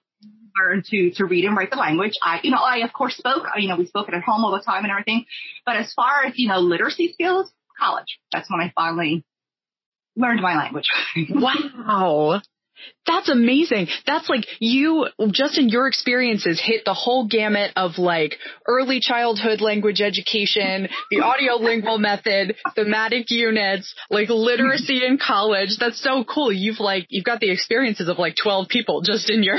learn 0.58 0.82
to 0.90 1.10
to 1.16 1.24
read 1.24 1.44
and 1.44 1.56
write 1.56 1.70
the 1.70 1.76
language. 1.76 2.12
I, 2.22 2.40
you 2.42 2.50
know, 2.50 2.58
I 2.58 2.78
of 2.78 2.92
course 2.92 3.16
spoke. 3.16 3.44
You 3.56 3.68
know, 3.68 3.76
we 3.76 3.86
spoke 3.86 4.08
it 4.08 4.14
at 4.14 4.22
home 4.22 4.44
all 4.44 4.52
the 4.52 4.60
time 4.60 4.84
and 4.84 4.90
everything. 4.90 5.24
But 5.66 5.76
as 5.76 5.92
far 5.94 6.24
as 6.26 6.34
you 6.36 6.48
know, 6.48 6.58
literacy 6.58 7.12
skills, 7.12 7.50
college. 7.78 8.18
That's 8.32 8.50
when 8.50 8.60
I 8.60 8.72
finally 8.74 9.24
learned 10.16 10.42
my 10.42 10.56
language. 10.56 10.88
wow. 11.30 12.40
That's 13.06 13.28
amazing. 13.28 13.88
That's 14.06 14.28
like 14.28 14.46
you, 14.60 15.08
just 15.30 15.58
in 15.58 15.68
your 15.68 15.88
experiences, 15.88 16.62
hit 16.64 16.84
the 16.84 16.94
whole 16.94 17.26
gamut 17.26 17.72
of 17.74 17.98
like 17.98 18.36
early 18.68 19.00
childhood 19.00 19.60
language 19.60 20.00
education, 20.00 20.88
the 21.10 21.16
audiolingual 21.16 21.98
method, 21.98 22.54
thematic 22.76 23.30
units, 23.30 23.92
like 24.10 24.28
literacy 24.28 25.04
in 25.04 25.18
college. 25.18 25.76
That's 25.80 26.00
so 26.00 26.22
cool. 26.22 26.52
You've 26.52 26.78
like, 26.78 27.06
you've 27.08 27.24
got 27.24 27.40
the 27.40 27.50
experiences 27.50 28.08
of 28.08 28.18
like 28.18 28.36
12 28.40 28.68
people 28.68 29.02
just 29.02 29.28
in 29.28 29.42
your 29.42 29.58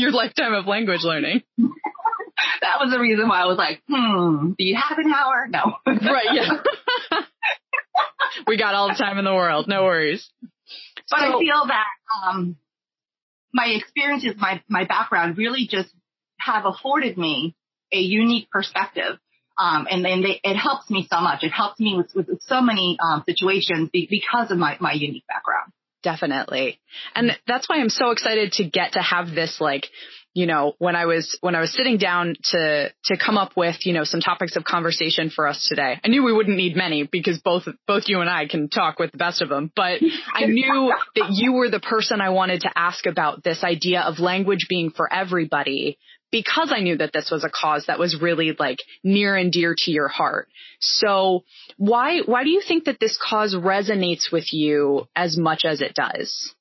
your 0.00 0.12
lifetime 0.12 0.54
of 0.54 0.66
language 0.66 1.02
learning. 1.02 1.42
that 1.58 2.78
was 2.80 2.90
the 2.90 2.98
reason 2.98 3.28
why 3.28 3.40
I 3.42 3.46
was 3.46 3.58
like, 3.58 3.82
hmm, 3.88 4.52
do 4.58 4.64
you 4.64 4.76
have 4.76 4.98
an 4.98 5.12
hour? 5.12 5.48
No. 5.48 5.76
right, 5.86 6.26
yeah. 6.32 7.20
we 8.46 8.58
got 8.58 8.74
all 8.74 8.88
the 8.88 8.94
time 8.94 9.18
in 9.18 9.24
the 9.24 9.34
world. 9.34 9.66
No 9.68 9.84
worries. 9.84 10.28
But 11.10 11.18
so, 11.18 11.24
I 11.24 11.38
feel 11.38 11.66
that 11.66 11.86
um, 12.24 12.56
my 13.52 13.66
experiences, 13.66 14.34
my, 14.38 14.62
my 14.68 14.84
background 14.84 15.36
really 15.36 15.66
just 15.70 15.90
have 16.38 16.64
afforded 16.64 17.18
me 17.18 17.54
a 17.92 17.98
unique 17.98 18.50
perspective. 18.50 19.18
Um, 19.58 19.86
and 19.90 20.04
then 20.04 20.22
they, 20.22 20.40
it 20.42 20.56
helps 20.56 20.88
me 20.88 21.06
so 21.10 21.20
much. 21.20 21.42
It 21.42 21.52
helps 21.52 21.78
me 21.80 21.94
with, 21.96 22.14
with 22.14 22.40
so 22.42 22.62
many 22.62 22.96
um, 23.04 23.24
situations 23.26 23.90
because 23.92 24.50
of 24.50 24.56
my, 24.56 24.78
my 24.80 24.92
unique 24.92 25.26
background. 25.28 25.72
Definitely. 26.02 26.80
And 27.14 27.36
that's 27.46 27.68
why 27.68 27.78
I'm 27.78 27.90
so 27.90 28.10
excited 28.10 28.52
to 28.52 28.64
get 28.64 28.92
to 28.92 29.02
have 29.02 29.30
this 29.34 29.60
like, 29.60 29.86
you 30.32 30.46
know, 30.46 30.74
when 30.78 30.96
I 30.96 31.06
was, 31.06 31.36
when 31.40 31.54
I 31.54 31.60
was 31.60 31.74
sitting 31.74 31.98
down 31.98 32.36
to, 32.52 32.90
to 33.04 33.16
come 33.18 33.36
up 33.36 33.52
with, 33.56 33.84
you 33.84 33.92
know, 33.92 34.04
some 34.04 34.20
topics 34.20 34.56
of 34.56 34.64
conversation 34.64 35.28
for 35.28 35.46
us 35.46 35.66
today. 35.68 36.00
I 36.02 36.08
knew 36.08 36.22
we 36.22 36.32
wouldn't 36.32 36.56
need 36.56 36.76
many 36.76 37.06
because 37.10 37.40
both, 37.40 37.64
both 37.86 38.04
you 38.06 38.20
and 38.20 38.30
I 38.30 38.46
can 38.46 38.68
talk 38.68 38.98
with 38.98 39.12
the 39.12 39.18
best 39.18 39.42
of 39.42 39.48
them, 39.48 39.72
but 39.74 40.00
I 40.32 40.46
knew 40.46 40.94
that 41.16 41.30
you 41.32 41.52
were 41.52 41.68
the 41.68 41.80
person 41.80 42.20
I 42.20 42.30
wanted 42.30 42.60
to 42.62 42.70
ask 42.74 43.06
about 43.06 43.42
this 43.42 43.64
idea 43.64 44.02
of 44.02 44.20
language 44.20 44.66
being 44.68 44.90
for 44.90 45.12
everybody 45.12 45.98
because 46.32 46.72
I 46.74 46.80
knew 46.80 46.96
that 46.98 47.12
this 47.12 47.30
was 47.30 47.44
a 47.44 47.50
cause 47.50 47.86
that 47.86 47.98
was 47.98 48.20
really 48.20 48.54
like 48.58 48.78
near 49.02 49.36
and 49.36 49.52
dear 49.52 49.74
to 49.76 49.90
your 49.90 50.08
heart. 50.08 50.48
So 50.80 51.44
why, 51.76 52.20
why 52.24 52.44
do 52.44 52.50
you 52.50 52.62
think 52.66 52.84
that 52.84 53.00
this 53.00 53.18
cause 53.20 53.54
resonates 53.54 54.32
with 54.32 54.52
you 54.52 55.08
as 55.16 55.36
much 55.36 55.64
as 55.64 55.80
it 55.80 55.94
does? 55.94 56.54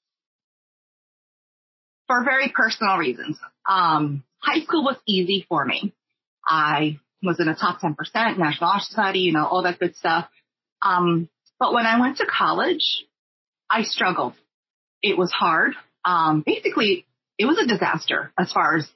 For 2.08 2.24
very 2.24 2.52
personal 2.56 2.98
reasons. 2.98 3.38
Um, 3.70 4.24
high 4.40 4.62
school 4.62 4.84
was 4.84 4.98
easy 5.06 5.46
for 5.48 5.64
me. 5.64 5.94
I 6.48 7.00
was 7.22 7.40
in 7.40 7.48
a 7.48 7.56
top 7.56 7.80
10%, 7.82 7.96
National 8.38 8.70
Honor 8.70 8.80
Society, 8.82 9.20
you 9.20 9.34
know, 9.34 9.46
all 9.46 9.64
that 9.64 9.80
good 9.80 9.96
stuff. 9.96 10.28
Um, 10.82 11.30
but 11.60 11.74
when 11.74 11.86
I 11.86 12.00
went 12.00 12.18
to 12.18 12.26
college, 12.26 13.06
I 13.70 13.84
struggled. 13.84 14.34
It 15.04 15.18
was 15.18 15.32
hard. 15.32 15.74
Um, 16.04 16.42
basically, 16.44 17.06
it 17.38 17.46
was 17.46 17.60
a 17.60 17.68
disaster 17.68 18.32
as 18.40 18.52
far 18.52 18.78
as 18.78 18.90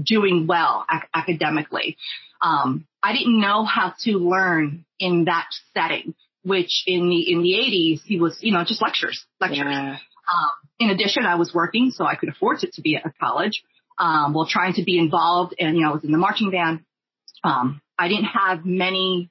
doing 0.00 0.46
well 0.46 0.84
ac- 0.90 1.08
academically. 1.14 1.96
Um, 2.42 2.86
I 3.02 3.12
didn't 3.12 3.40
know 3.40 3.64
how 3.64 3.94
to 4.04 4.12
learn 4.12 4.84
in 4.98 5.24
that 5.24 5.48
setting, 5.74 6.14
which 6.44 6.84
in 6.86 7.08
the 7.08 7.32
in 7.32 7.42
the 7.42 7.52
80s 7.52 8.02
he 8.04 8.18
was 8.18 8.38
you 8.40 8.52
know 8.52 8.64
just 8.64 8.82
lectures, 8.82 9.24
lectures. 9.40 9.66
Yeah. 9.66 9.98
Um, 9.98 10.50
in 10.78 10.90
addition, 10.90 11.24
I 11.24 11.36
was 11.36 11.52
working, 11.54 11.90
so 11.90 12.04
I 12.04 12.14
could 12.14 12.28
afford 12.28 12.62
it 12.62 12.74
to 12.74 12.82
be 12.82 12.96
at 12.96 13.06
a 13.06 13.12
college. 13.20 13.62
Um, 13.98 14.32
while 14.32 14.46
trying 14.46 14.74
to 14.74 14.84
be 14.84 14.98
involved, 14.98 15.54
and 15.58 15.76
you 15.76 15.82
know, 15.82 15.90
I 15.90 15.94
was 15.94 16.04
in 16.04 16.12
the 16.12 16.18
marching 16.18 16.50
band. 16.50 16.84
Um, 17.42 17.80
I 17.98 18.08
didn't 18.08 18.26
have 18.26 18.64
many 18.64 19.30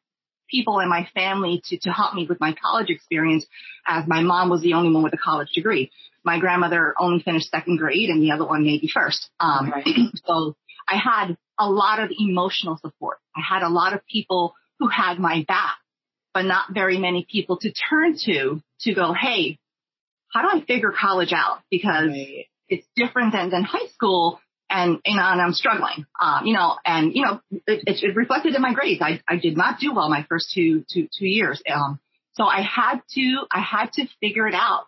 people 0.49 0.79
in 0.79 0.89
my 0.89 1.07
family 1.13 1.61
to, 1.65 1.77
to 1.79 1.91
help 1.91 2.13
me 2.13 2.25
with 2.27 2.39
my 2.39 2.55
college 2.61 2.89
experience 2.89 3.45
as 3.87 4.07
my 4.07 4.21
mom 4.21 4.49
was 4.49 4.61
the 4.61 4.73
only 4.73 4.93
one 4.93 5.03
with 5.03 5.13
a 5.13 5.17
college 5.17 5.51
degree. 5.53 5.91
My 6.23 6.39
grandmother 6.39 6.93
only 6.99 7.21
finished 7.21 7.49
second 7.49 7.77
grade 7.77 8.09
and 8.09 8.21
the 8.21 8.31
other 8.31 8.45
one 8.45 8.63
maybe 8.63 8.89
first. 8.93 9.29
Um, 9.39 9.71
right. 9.71 9.85
so 10.25 10.55
I 10.87 10.97
had 10.97 11.37
a 11.59 11.69
lot 11.69 11.99
of 11.99 12.11
emotional 12.17 12.77
support. 12.77 13.17
I 13.35 13.41
had 13.41 13.63
a 13.63 13.69
lot 13.69 13.93
of 13.93 14.05
people 14.05 14.55
who 14.79 14.87
had 14.87 15.19
my 15.19 15.43
back, 15.47 15.77
but 16.33 16.43
not 16.43 16.73
very 16.73 16.97
many 16.97 17.25
people 17.29 17.57
to 17.57 17.71
turn 17.71 18.17
to 18.25 18.61
to 18.81 18.93
go, 18.93 19.13
Hey, 19.13 19.57
how 20.33 20.41
do 20.41 20.59
I 20.59 20.63
figure 20.65 20.91
college 20.91 21.33
out? 21.33 21.59
Because 21.71 22.09
right. 22.09 22.45
it's 22.69 22.85
different 22.95 23.33
than, 23.33 23.49
than 23.49 23.63
high 23.63 23.87
school 23.93 24.39
and, 24.69 24.99
you 25.05 25.15
know, 25.15 25.23
and 25.23 25.41
I'm 25.41 25.53
struggling, 25.53 26.05
um, 26.21 26.45
you 26.45 26.53
know, 26.53 26.75
and, 26.85 27.13
you 27.15 27.23
know, 27.23 27.39
it, 27.65 27.83
it, 27.85 28.15
reflected 28.15 28.53
in 28.55 28.61
my 28.61 28.73
grades. 28.73 29.01
I, 29.01 29.21
I 29.27 29.37
did 29.37 29.55
not 29.55 29.79
do 29.79 29.93
well 29.93 30.09
my 30.09 30.25
first 30.27 30.51
two, 30.53 30.83
two, 30.91 31.07
two 31.17 31.27
years. 31.27 31.61
Um, 31.73 31.99
so 32.33 32.43
I 32.43 32.61
had 32.61 33.01
to, 33.15 33.45
I 33.51 33.61
had 33.61 33.93
to 33.93 34.07
figure 34.19 34.47
it 34.47 34.53
out 34.53 34.85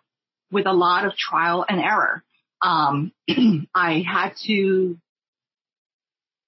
with 0.52 0.66
a 0.66 0.72
lot 0.72 1.06
of 1.06 1.16
trial 1.16 1.64
and 1.68 1.80
error. 1.80 2.22
Um, 2.62 3.12
I 3.74 4.04
had 4.06 4.34
to 4.46 4.98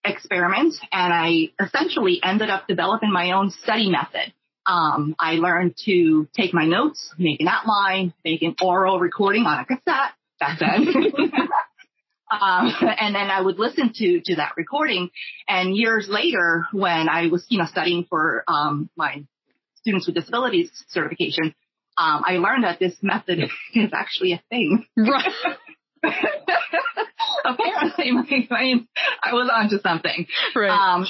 experiment 0.05 0.75
and 0.91 1.13
I 1.13 1.53
essentially 1.65 2.21
ended 2.23 2.51
up 2.51 2.67
developing 2.67 3.13
my 3.13 3.33
own 3.33 3.51
study 3.51 3.89
method. 3.91 4.33
Um, 4.67 5.17
I 5.19 5.35
learned 5.35 5.77
to 5.87 6.29
take 6.37 6.55
my 6.55 6.67
notes, 6.67 7.13
make 7.19 7.41
an 7.41 7.49
outline, 7.49 8.15
make 8.25 8.43
an 8.43 8.55
oral 8.63 9.01
recording 9.01 9.45
on 9.45 9.61
a 9.61 9.65
cassette 9.65 10.13
back 10.39 10.59
then. 10.61 10.87
Um, 12.41 12.73
and 13.01 13.15
then 13.15 13.31
I 13.31 13.41
would 13.41 13.59
listen 13.59 13.93
to, 13.95 14.21
to 14.25 14.37
that 14.37 14.53
recording. 14.57 15.11
And 15.49 15.77
years 15.77 16.09
later, 16.09 16.67
when 16.73 17.09
I 17.09 17.29
was, 17.29 17.45
you 17.49 17.59
know, 17.59 17.67
studying 17.67 18.07
for, 18.09 18.45
um, 18.49 18.91
my 18.97 19.25
students 19.77 20.07
with 20.07 20.15
disabilities 20.15 20.71
certification, 20.89 21.55
um, 21.99 22.23
I 22.25 22.39
learned 22.39 22.65
that 22.65 22.79
this 22.79 22.95
method 23.03 23.39
is 23.75 23.91
actually 23.93 24.33
a 24.33 24.43
thing. 24.49 24.87
Right. 24.97 25.33
Apparently, 27.45 28.13
my, 28.51 28.75
I 29.23 29.33
was 29.33 29.51
onto 29.53 29.79
something. 29.81 30.27
Right. 30.55 30.71
Um, 30.71 31.07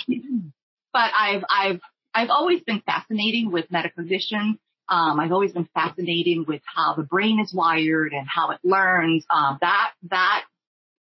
but 0.93 1.11
I've, 1.17 1.45
I've, 1.49 1.81
I've 2.15 2.31
always 2.31 2.63
been 2.63 2.83
fascinating 2.85 3.51
with 3.51 3.71
metacognition. 3.71 4.59
Um, 4.89 5.21
I've 5.21 5.33
always 5.33 5.53
been 5.53 5.69
fascinated 5.73 6.47
with 6.47 6.61
how 6.65 6.95
the 6.95 7.05
brain 7.05 7.41
is 7.41 7.55
wired 7.55 8.13
and 8.13 8.27
how 8.29 8.51
it 8.51 8.59
learns. 8.63 9.25
Um, 9.31 9.59
that 9.61 9.93
that 10.11 10.45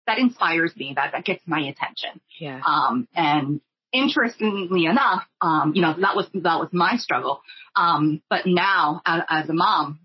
that 0.09 0.19
inspires 0.19 0.75
me. 0.77 0.95
That 0.97 1.13
that 1.13 1.25
gets 1.25 1.43
my 1.47 1.61
attention. 1.61 2.21
Yeah. 2.41 2.61
Um, 2.67 3.07
and 3.15 3.61
interestingly 3.93 4.87
enough, 4.87 5.23
um, 5.41 5.73
you 5.75 5.83
know, 5.83 5.95
that 6.01 6.17
was 6.17 6.27
that 6.35 6.59
was 6.59 6.69
my 6.73 6.97
struggle. 6.97 7.43
Um, 7.77 8.23
but 8.29 8.47
now 8.47 9.01
as, 9.07 9.23
as 9.29 9.49
a 9.49 9.55
mom, 9.55 10.01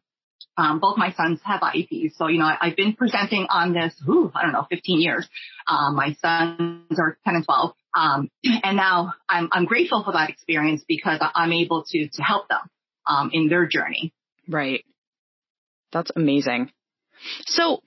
um, 0.58 0.80
both 0.80 0.98
my 0.98 1.12
sons 1.14 1.40
have 1.44 1.62
IEPs. 1.62 2.16
So, 2.16 2.28
you 2.28 2.38
know, 2.38 2.46
I, 2.46 2.68
have 2.68 2.76
been 2.76 2.94
presenting 2.94 3.48
on 3.50 3.74
this, 3.74 3.96
ooh, 4.08 4.32
I 4.36 4.44
don't 4.44 4.52
know, 4.52 4.68
15 4.70 5.02
years. 5.02 5.28
Um, 5.68 5.96
my 5.96 6.16
sons 6.22 7.00
are 7.00 7.18
10 7.26 7.36
and 7.36 7.46
12. 7.46 7.74
Um, 7.98 8.30
and 8.64 8.78
now 8.78 9.14
I'm, 9.28 9.50
I'm 9.52 9.66
grateful 9.66 10.04
for 10.04 10.14
that 10.14 10.30
experience 10.30 10.84
because 10.88 11.20
I'm 11.34 11.52
able 11.54 11.84
to, 11.88 12.08
to 12.08 12.22
help 12.22 12.48
them, 12.50 12.70
um, 13.08 13.32
in 13.34 13.50
their 13.50 13.66
journey. 13.66 14.14
Right. 14.48 14.86
That's 15.92 16.12
amazing. 16.16 16.72
So 17.46 17.82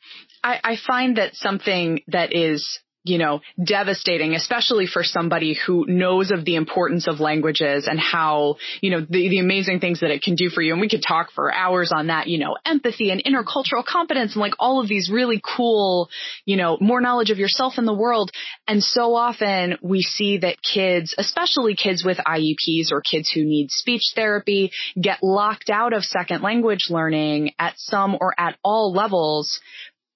I, 0.46 0.60
I 0.62 0.76
find 0.76 1.16
that 1.16 1.34
something 1.34 2.00
that 2.06 2.32
is 2.32 2.78
you 3.06 3.18
know, 3.18 3.40
devastating, 3.62 4.34
especially 4.34 4.86
for 4.86 5.04
somebody 5.04 5.56
who 5.66 5.86
knows 5.86 6.32
of 6.32 6.44
the 6.44 6.56
importance 6.56 7.06
of 7.06 7.20
languages 7.20 7.86
and 7.86 8.00
how, 8.00 8.56
you 8.80 8.90
know, 8.90 9.00
the, 9.00 9.28
the 9.28 9.38
amazing 9.38 9.78
things 9.78 10.00
that 10.00 10.10
it 10.10 10.22
can 10.22 10.34
do 10.34 10.50
for 10.50 10.60
you. 10.60 10.72
And 10.72 10.80
we 10.80 10.88
could 10.88 11.04
talk 11.06 11.30
for 11.30 11.54
hours 11.54 11.92
on 11.94 12.08
that, 12.08 12.26
you 12.26 12.38
know, 12.38 12.56
empathy 12.66 13.10
and 13.10 13.22
intercultural 13.22 13.84
competence 13.84 14.34
and 14.34 14.40
like 14.40 14.54
all 14.58 14.80
of 14.80 14.88
these 14.88 15.08
really 15.08 15.40
cool, 15.56 16.10
you 16.44 16.56
know, 16.56 16.78
more 16.80 17.00
knowledge 17.00 17.30
of 17.30 17.38
yourself 17.38 17.74
and 17.76 17.86
the 17.86 17.94
world. 17.94 18.32
And 18.66 18.82
so 18.82 19.14
often 19.14 19.78
we 19.82 20.02
see 20.02 20.38
that 20.38 20.56
kids, 20.60 21.14
especially 21.16 21.76
kids 21.76 22.04
with 22.04 22.18
IEPs 22.18 22.90
or 22.90 23.00
kids 23.02 23.30
who 23.32 23.44
need 23.44 23.70
speech 23.70 24.02
therapy, 24.16 24.72
get 25.00 25.22
locked 25.22 25.70
out 25.70 25.92
of 25.92 26.02
second 26.02 26.42
language 26.42 26.88
learning 26.90 27.52
at 27.56 27.74
some 27.76 28.16
or 28.20 28.34
at 28.36 28.58
all 28.64 28.92
levels 28.92 29.60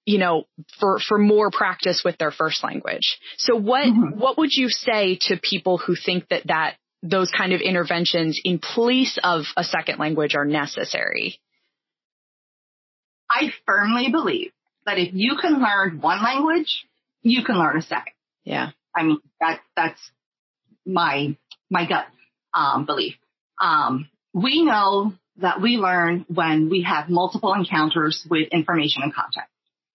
you 0.05 0.17
know, 0.17 0.45
for, 0.79 0.99
for 0.99 1.17
more 1.17 1.51
practice 1.51 2.01
with 2.03 2.17
their 2.17 2.31
first 2.31 2.63
language. 2.63 3.19
So 3.37 3.55
what, 3.55 3.85
mm-hmm. 3.85 4.19
what 4.19 4.37
would 4.37 4.51
you 4.51 4.69
say 4.69 5.17
to 5.27 5.37
people 5.37 5.77
who 5.77 5.95
think 5.95 6.27
that 6.29 6.47
that 6.47 6.75
those 7.03 7.31
kind 7.35 7.53
of 7.53 7.61
interventions 7.61 8.39
in 8.43 8.59
place 8.59 9.17
of 9.23 9.43
a 9.57 9.63
second 9.63 9.99
language 9.99 10.35
are 10.35 10.45
necessary? 10.45 11.39
I 13.29 13.53
firmly 13.65 14.09
believe 14.11 14.51
that 14.85 14.97
if 14.97 15.09
you 15.13 15.37
can 15.39 15.61
learn 15.61 16.01
one 16.01 16.23
language, 16.23 16.85
you 17.21 17.43
can 17.43 17.57
learn 17.57 17.77
a 17.77 17.81
second. 17.81 18.13
Yeah. 18.43 18.71
I 18.95 19.03
mean, 19.03 19.19
that, 19.39 19.61
that's 19.75 20.01
my, 20.85 21.37
my 21.69 21.87
gut, 21.87 22.07
um, 22.53 22.85
belief. 22.85 23.15
Um, 23.61 24.09
we 24.33 24.63
know 24.63 25.13
that 25.37 25.61
we 25.61 25.77
learn 25.77 26.25
when 26.27 26.69
we 26.69 26.83
have 26.83 27.09
multiple 27.09 27.53
encounters 27.53 28.25
with 28.29 28.49
information 28.51 29.03
and 29.03 29.13
content. 29.13 29.45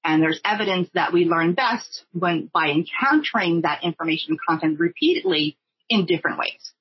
And 0.06 0.22
there's 0.22 0.40
evidence 0.44 0.88
that 0.94 1.12
we 1.12 1.25
learn 1.25 1.54
best 1.54 2.04
when 2.12 2.48
by 2.54 2.68
encountering 2.68 3.62
that 3.62 3.82
information 3.82 4.36
content 4.48 4.78
repeatedly 4.78 5.58
in 5.88 6.06
different 6.06 6.38
ways. 6.38 6.72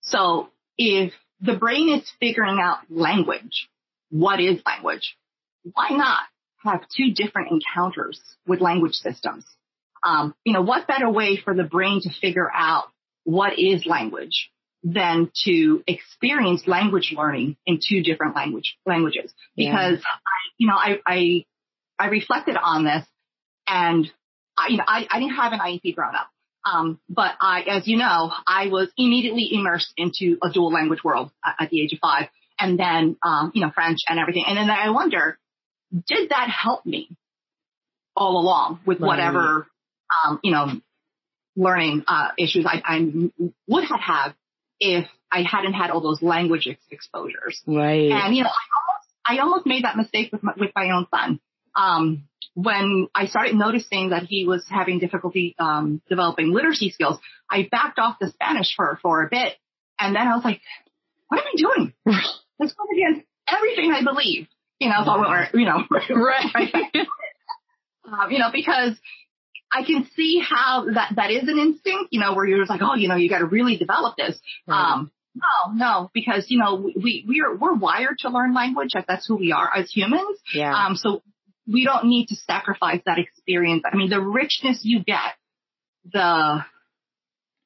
So 0.00 0.48
if 0.76 1.12
the 1.40 1.54
brain 1.54 1.88
is 1.88 2.10
figuring 2.18 2.58
out 2.60 2.78
language, 2.90 3.68
what 4.10 4.40
is 4.40 4.60
language? 4.66 5.16
Why 5.62 5.90
not 5.90 6.18
have 6.64 6.80
two 6.96 7.12
different 7.14 7.52
encounters 7.52 8.20
with 8.44 8.60
language 8.60 8.94
systems? 8.94 9.44
Um, 10.04 10.34
you 10.44 10.52
know, 10.52 10.62
what 10.62 10.88
better 10.88 11.08
way 11.08 11.36
for 11.36 11.54
the 11.54 11.64
brain 11.64 12.00
to 12.02 12.10
figure 12.20 12.50
out 12.52 12.86
what 13.22 13.56
is 13.56 13.86
language 13.86 14.50
than 14.82 15.30
to 15.44 15.84
experience 15.86 16.66
language 16.66 17.14
learning 17.16 17.56
in 17.66 17.78
two 17.86 18.02
different 18.02 18.34
language 18.34 18.76
languages? 18.84 19.32
Because 19.56 19.98
yeah. 19.98 20.16
I, 20.26 20.38
you 20.56 20.66
know, 20.66 20.76
I, 20.76 20.98
I 21.06 21.44
I 21.98 22.06
reflected 22.06 22.56
on 22.56 22.84
this 22.84 23.04
and 23.66 24.10
I, 24.56 24.68
you 24.68 24.76
know, 24.76 24.84
I, 24.86 25.06
I 25.10 25.20
didn't 25.20 25.36
have 25.36 25.52
an 25.52 25.60
IEP 25.60 25.94
growing 25.94 26.14
up. 26.14 26.28
Um, 26.64 27.00
but 27.08 27.32
I, 27.40 27.62
as 27.62 27.86
you 27.86 27.96
know, 27.96 28.32
I 28.46 28.68
was 28.68 28.88
immediately 28.96 29.48
immersed 29.52 29.92
into 29.96 30.38
a 30.42 30.50
dual 30.50 30.72
language 30.72 31.02
world 31.04 31.30
at, 31.44 31.54
at 31.60 31.70
the 31.70 31.80
age 31.80 31.92
of 31.92 32.00
five 32.00 32.28
and 32.58 32.78
then, 32.78 33.16
um, 33.22 33.52
you 33.54 33.62
know, 33.64 33.70
French 33.74 33.98
and 34.08 34.18
everything. 34.18 34.44
And 34.46 34.56
then 34.56 34.70
I 34.70 34.90
wonder, 34.90 35.38
did 36.06 36.30
that 36.30 36.50
help 36.50 36.84
me 36.84 37.08
all 38.16 38.40
along 38.40 38.80
with 38.84 38.98
whatever, 38.98 39.68
um, 40.26 40.40
you 40.42 40.50
know, 40.50 40.80
learning, 41.56 42.04
uh, 42.06 42.30
issues 42.36 42.66
I, 42.66 42.82
I 42.84 43.30
would 43.68 43.84
have 43.84 44.00
had 44.00 44.34
if 44.80 45.06
I 45.30 45.42
hadn't 45.42 45.74
had 45.74 45.90
all 45.90 46.00
those 46.00 46.22
language 46.22 46.66
ex- 46.68 46.80
exposures. 46.90 47.62
Right. 47.66 48.10
And, 48.10 48.34
you 48.36 48.42
know, 48.42 48.50
I 48.50 48.66
almost, 48.76 49.08
I 49.24 49.38
almost 49.38 49.66
made 49.66 49.84
that 49.84 49.96
mistake 49.96 50.32
with 50.32 50.42
my, 50.42 50.52
with 50.56 50.70
my 50.74 50.90
own 50.90 51.06
son 51.14 51.40
um, 51.78 52.24
when 52.54 53.06
I 53.14 53.26
started 53.26 53.54
noticing 53.54 54.10
that 54.10 54.24
he 54.24 54.44
was 54.44 54.64
having 54.68 54.98
difficulty 54.98 55.54
um, 55.58 56.02
developing 56.08 56.52
literacy 56.52 56.90
skills, 56.90 57.18
I 57.48 57.68
backed 57.70 58.00
off 58.00 58.16
the 58.20 58.30
Spanish 58.30 58.74
for 58.74 58.98
for 59.00 59.22
a 59.22 59.28
bit, 59.30 59.54
and 59.98 60.14
then 60.14 60.26
I 60.26 60.34
was 60.34 60.44
like, 60.44 60.60
"What 61.28 61.38
am 61.38 61.46
I 61.46 61.56
doing? 61.56 61.94
This 62.60 62.72
goes 62.72 62.88
against 62.92 63.24
everything 63.46 63.92
I 63.92 64.02
believe." 64.02 64.48
You 64.80 64.88
know, 64.88 65.04
so, 65.04 65.12
or, 65.12 65.46
you 65.54 65.64
know, 65.64 65.84
right? 66.10 66.74
um, 68.04 68.32
you 68.32 68.40
know, 68.40 68.50
because 68.52 68.98
I 69.72 69.84
can 69.84 70.08
see 70.16 70.42
how 70.44 70.86
that 70.92 71.12
that 71.14 71.30
is 71.30 71.44
an 71.44 71.58
instinct. 71.58 72.08
You 72.10 72.18
know, 72.18 72.34
where 72.34 72.44
you're 72.44 72.58
just 72.58 72.70
like, 72.70 72.82
"Oh, 72.82 72.96
you 72.96 73.06
know, 73.06 73.14
you 73.14 73.28
got 73.30 73.38
to 73.38 73.46
really 73.46 73.76
develop 73.76 74.16
this." 74.16 74.36
Right. 74.66 74.94
Um, 74.94 75.12
no, 75.36 75.72
no, 75.74 76.10
because 76.12 76.46
you 76.48 76.58
know 76.58 76.90
we 76.96 77.24
we 77.28 77.40
are 77.42 77.54
we're 77.54 77.74
wired 77.74 78.18
to 78.20 78.30
learn 78.30 78.54
language. 78.54 78.90
That's 79.06 79.26
who 79.28 79.36
we 79.36 79.52
are 79.52 79.70
as 79.72 79.90
humans. 79.92 80.38
Yeah. 80.52 80.74
Um. 80.74 80.96
So 80.96 81.22
we 81.70 81.84
don't 81.84 82.06
need 82.06 82.28
to 82.28 82.36
sacrifice 82.36 83.00
that 83.06 83.18
experience. 83.18 83.82
I 83.90 83.96
mean, 83.96 84.10
the 84.10 84.20
richness 84.20 84.80
you 84.82 85.04
get, 85.04 85.36
the, 86.12 86.64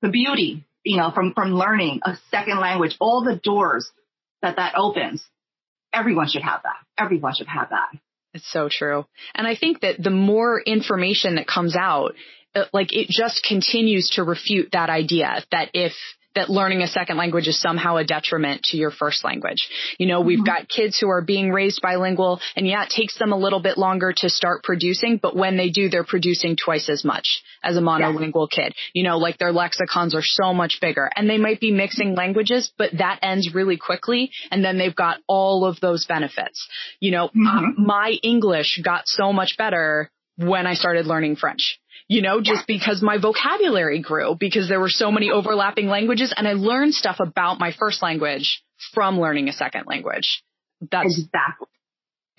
the 0.01 0.09
beauty, 0.09 0.65
you 0.85 0.97
know, 0.97 1.13
from, 1.13 1.33
from 1.35 1.53
learning 1.53 2.01
a 2.05 2.17
second 2.31 2.59
language, 2.59 2.97
all 3.01 3.23
the 3.25 3.37
doors 3.37 3.91
that 4.43 4.57
that 4.57 4.75
opens, 4.77 5.25
everyone 5.93 6.29
should 6.29 6.43
have 6.43 6.63
that. 6.65 6.77
Everyone 6.99 7.35
should 7.35 7.47
have 7.47 7.71
that. 7.71 7.89
It's 8.35 8.51
so 8.51 8.69
true. 8.71 9.07
And 9.35 9.47
I 9.47 9.55
think 9.55 9.81
that 9.81 10.03
the 10.03 10.11
more 10.11 10.61
information 10.61 11.37
that 11.37 11.47
comes 11.47 11.77
out, 11.77 12.15
uh, 12.55 12.65
like 12.73 12.93
it 12.93 13.09
just 13.09 13.45
continues 13.47 14.11
to 14.15 14.25
refute 14.25 14.71
that 14.73 14.91
idea 14.91 15.45
that 15.53 15.71
if 15.75 15.93
that 16.35 16.51
learning 16.51 16.83
a 16.83 16.87
second 16.87 17.17
language 17.17 17.47
is 17.47 17.61
somehow 17.61 17.97
a 17.97 18.05
detriment 18.05 18.63
to 18.65 18.77
your 18.77 18.91
first 18.91 19.25
language. 19.25 19.69
You 19.99 20.07
know, 20.07 20.21
we've 20.21 20.39
mm-hmm. 20.39 20.47
got 20.47 20.69
kids 20.69 20.99
who 20.99 21.09
are 21.09 21.23
being 21.23 21.51
raised 21.51 21.81
bilingual 21.83 22.41
and 22.57 22.67
yeah, 22.67 22.85
it 22.85 22.91
takes 22.91 23.19
them 23.19 23.33
a 23.33 23.37
little 23.37 23.61
bit 23.61 23.79
longer 23.79 24.13
to 24.19 24.31
start 24.31 24.63
producing, 24.63 25.19
but 25.21 25.37
when 25.37 25.57
they 25.57 25.71
do, 25.71 25.89
they're 25.89 26.05
producing 26.05 26.57
twice 26.57 26.89
as 26.89 27.05
much 27.05 27.43
as 27.63 27.77
a 27.77 27.81
monolingual 27.81 28.49
yeah. 28.53 28.65
kid. 28.65 28.75
You 28.95 29.05
know, 29.05 29.19
like 29.19 29.39
their 29.39 29.53
lexicons 29.53 30.15
are 30.15 30.23
so 30.23 30.55
much 30.55 30.79
bigger 30.81 31.11
and 31.15 31.29
they 31.29 31.39
might 31.39 31.61
be 31.61 31.73
mixing 31.73 32.15
languages, 32.15 32.73
but 32.79 32.91
that 32.99 33.19
ends 33.23 33.55
really 33.55 33.77
quickly 33.77 34.31
and 34.51 34.65
then 34.65 34.79
they've 34.79 34.95
got 34.95 35.19
all 35.27 35.65
of 35.65 35.81
those 35.81 36.07
benefits. 36.07 36.67
You 37.01 37.13
know, 37.13 37.29
mm-hmm. 37.29 37.47
uh, 37.47 37.61
my 37.77 38.17
English 38.23 38.81
got 38.83 39.07
so 39.07 39.33
much 39.33 39.57
better 39.57 40.11
when 40.37 40.67
I 40.67 40.75
started 40.75 41.07
learning 41.07 41.37
French 41.37 41.79
you 42.09 42.23
know, 42.23 42.41
just 42.41 42.67
because 42.67 43.03
my 43.03 43.19
vocabulary 43.19 44.01
grew 44.01 44.37
because 44.39 44.69
there 44.69 44.81
were 44.81 44.91
so 44.91 45.11
many 45.11 45.31
overlapping 45.31 45.89
languages 45.89 46.33
and 46.37 46.47
I 46.47 46.53
learned 46.53 46.95
stuff 46.95 47.17
about 47.21 47.59
my 47.59 47.73
first 47.73 48.03
language 48.03 48.63
from 48.93 49.19
learning 49.19 49.49
a 49.49 49.53
second 49.53 49.85
language. 49.87 50.43
That's 50.91 51.19
exactly. 51.19 51.69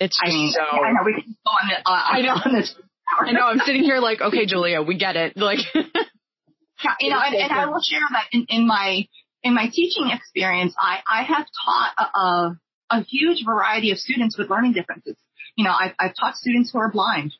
It's 0.00 0.18
I 0.22 0.28
mean, 0.28 0.52
so. 0.52 0.60
I 0.60 0.92
know 0.92 1.00
we 1.04 1.14
can 1.14 1.36
go 1.44 1.50
on, 1.50 1.70
uh, 1.72 1.80
I 1.86 2.20
know. 2.20 2.34
On 2.44 2.54
this 2.54 2.74
I 3.08 3.32
know. 3.32 3.46
I'm 3.46 3.58
sitting 3.60 3.82
here 3.82 3.98
like, 3.98 4.20
okay, 4.20 4.46
Julia, 4.46 4.82
we 4.82 4.96
get 4.96 5.16
it. 5.16 5.36
Like, 5.36 5.58
yeah, 5.74 6.94
you 7.00 7.10
know, 7.10 7.20
and, 7.24 7.34
and 7.34 7.52
I 7.52 7.66
will 7.66 7.82
share 7.82 8.00
that 8.10 8.26
in, 8.32 8.46
in 8.48 8.66
my 8.66 9.06
in 9.42 9.54
my 9.54 9.68
teaching 9.72 10.10
experience, 10.10 10.74
I 10.78 10.98
I 11.06 11.22
have 11.22 11.46
taught 11.64 11.92
a, 11.98 12.18
a, 12.18 12.58
a 12.98 13.02
huge 13.02 13.44
variety 13.44 13.90
of 13.90 13.98
students 13.98 14.38
with 14.38 14.50
learning 14.50 14.72
differences. 14.72 15.16
You 15.56 15.64
know, 15.64 15.72
I've, 15.72 15.92
I've 15.98 16.14
taught 16.18 16.36
students 16.36 16.72
who 16.72 16.78
are 16.78 16.90
blind. 16.90 17.32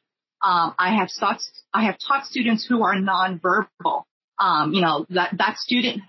Um, 0.44 0.74
I 0.78 0.96
have 0.96 1.08
taught 1.18 1.40
I 1.72 1.84
have 1.86 1.96
taught 2.06 2.26
students 2.26 2.66
who 2.68 2.82
are 2.82 2.94
nonverbal. 2.94 4.04
Um, 4.38 4.74
you 4.74 4.82
know, 4.82 5.06
that 5.10 5.34
that 5.38 5.56
student 5.58 6.02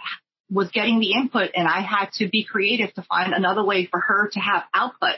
was 0.49 0.69
getting 0.71 0.99
the 0.99 1.13
input, 1.13 1.51
and 1.55 1.67
I 1.67 1.81
had 1.81 2.11
to 2.15 2.27
be 2.27 2.43
creative 2.43 2.93
to 2.95 3.01
find 3.03 3.33
another 3.33 3.63
way 3.63 3.85
for 3.85 3.99
her 3.99 4.29
to 4.33 4.39
have 4.39 4.63
output. 4.73 5.15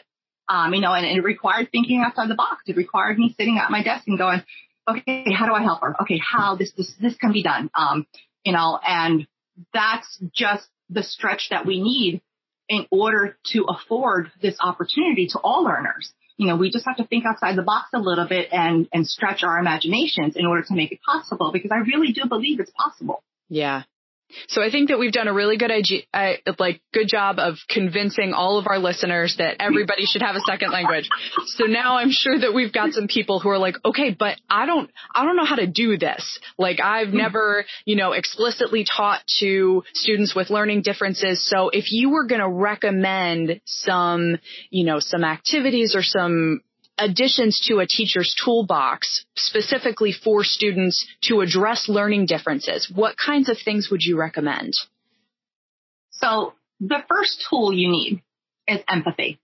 Um, 0.50 0.74
you 0.74 0.82
know, 0.82 0.94
and, 0.94 1.06
and 1.06 1.18
it 1.18 1.24
required 1.24 1.70
thinking 1.72 2.04
outside 2.06 2.30
the 2.30 2.36
box. 2.36 2.64
It 2.68 2.78
required 2.78 3.18
me 3.18 3.34
sitting 3.38 3.58
at 3.58 3.72
my 3.72 3.84
desk 3.84 4.08
and 4.08 4.18
going, 4.18 4.44
okay, 4.88 5.26
how 5.34 5.46
do 5.46 5.54
I 5.54 5.64
help 5.64 5.82
her? 5.82 5.96
Okay, 6.02 6.20
how 6.24 6.56
this 6.56 6.72
this 6.78 6.94
this 7.02 7.16
can 7.16 7.34
be 7.34 7.44
done. 7.44 7.70
Um, 7.74 8.06
you 8.44 8.54
know, 8.54 8.80
and 8.86 9.28
that's 9.74 10.22
just 10.34 10.68
the 10.90 11.04
stretch 11.04 11.48
that 11.50 11.66
we 11.66 11.82
need 11.82 12.22
in 12.70 12.86
order 12.92 13.38
to 13.54 13.66
afford 13.68 14.32
this 14.42 14.58
opportunity 14.60 15.28
to 15.32 15.40
all 15.40 15.64
learners. 15.64 16.14
You 16.38 16.48
know, 16.48 16.56
we 16.56 16.72
just 16.72 16.86
have 16.86 16.98
to 16.98 17.08
think 17.08 17.26
outside 17.26 17.56
the 17.56 17.64
box 17.64 17.90
a 17.94 18.00
little 18.00 18.28
bit 18.28 18.50
and, 18.52 18.88
and 18.94 19.08
stretch 19.08 19.44
our 19.44 19.58
imaginations 19.58 20.36
in 20.36 20.46
order 20.46 20.64
to 20.64 20.74
make 20.74 20.92
it 20.92 21.00
possible 21.04 21.52
because 21.52 21.72
I 21.72 21.78
really 21.78 22.14
do 22.14 22.28
believe 22.28 22.60
it's 22.60 22.72
possible. 22.72 23.24
Yeah. 23.50 23.84
So 24.48 24.62
I 24.62 24.70
think 24.70 24.90
that 24.90 25.00
we've 25.00 25.12
done 25.12 25.28
a 25.28 25.34
really 25.34 25.58
good 25.58 25.72
uh, 26.14 26.34
like 26.60 26.82
good 26.94 27.08
job 27.08 27.40
of 27.40 27.56
convincing 27.70 28.34
all 28.34 28.58
of 28.60 28.68
our 28.68 28.80
listeners 28.80 29.36
that 29.38 29.58
everybody 29.60 30.06
should 30.06 30.22
have 30.22 30.36
a 30.36 30.42
second 30.42 30.72
language. 30.72 31.10
So 31.46 31.66
now 31.66 31.98
I'm 31.98 32.12
sure 32.12 32.38
that 32.38 32.54
we've 32.54 32.74
got 32.74 32.92
some 32.92 33.08
people 33.08 33.40
who 33.40 33.50
are 33.50 33.58
like, 33.58 33.76
okay, 33.86 34.16
but 34.18 34.38
I 34.50 34.66
don't, 34.66 34.90
I 35.14 35.24
don't 35.24 35.38
know 35.38 35.46
how 35.46 35.56
to 35.56 35.68
do 35.68 35.98
this. 35.98 36.40
Like 36.58 36.80
I've 36.82 37.14
never, 37.14 37.66
you 37.86 37.96
know, 37.96 38.12
explicitly 38.12 38.86
taught 38.86 39.22
to 39.40 39.84
students 39.94 40.36
with 40.36 40.50
learning 40.50 40.82
differences. 40.82 41.46
So 41.48 41.70
if 41.70 41.92
you 41.92 42.10
were 42.10 42.26
going 42.26 42.42
to 42.42 42.50
recommend 42.50 43.62
some, 43.66 44.38
you 44.70 44.86
know, 44.86 45.00
some 45.00 45.24
activities 45.24 45.96
or 45.96 46.04
some 46.04 46.62
additions 46.98 47.66
to 47.68 47.80
a 47.80 47.88
teacher's 47.88 48.36
toolbox 48.44 49.26
specifically 49.36 50.12
for 50.12 50.44
students 50.44 51.08
to 51.24 51.42
address 51.42 51.88
learning 51.88 52.26
differences, 52.26 52.92
what 52.94 53.16
kinds 53.18 53.50
of 53.50 53.58
things 53.64 53.90
would 53.92 54.02
you 54.02 54.18
recommend? 54.18 54.74
So 56.12 56.54
the 56.80 57.04
first 57.08 57.46
tool 57.50 57.74
you 57.74 57.90
need 57.90 58.24
is 58.68 58.80
empathy. 58.90 59.40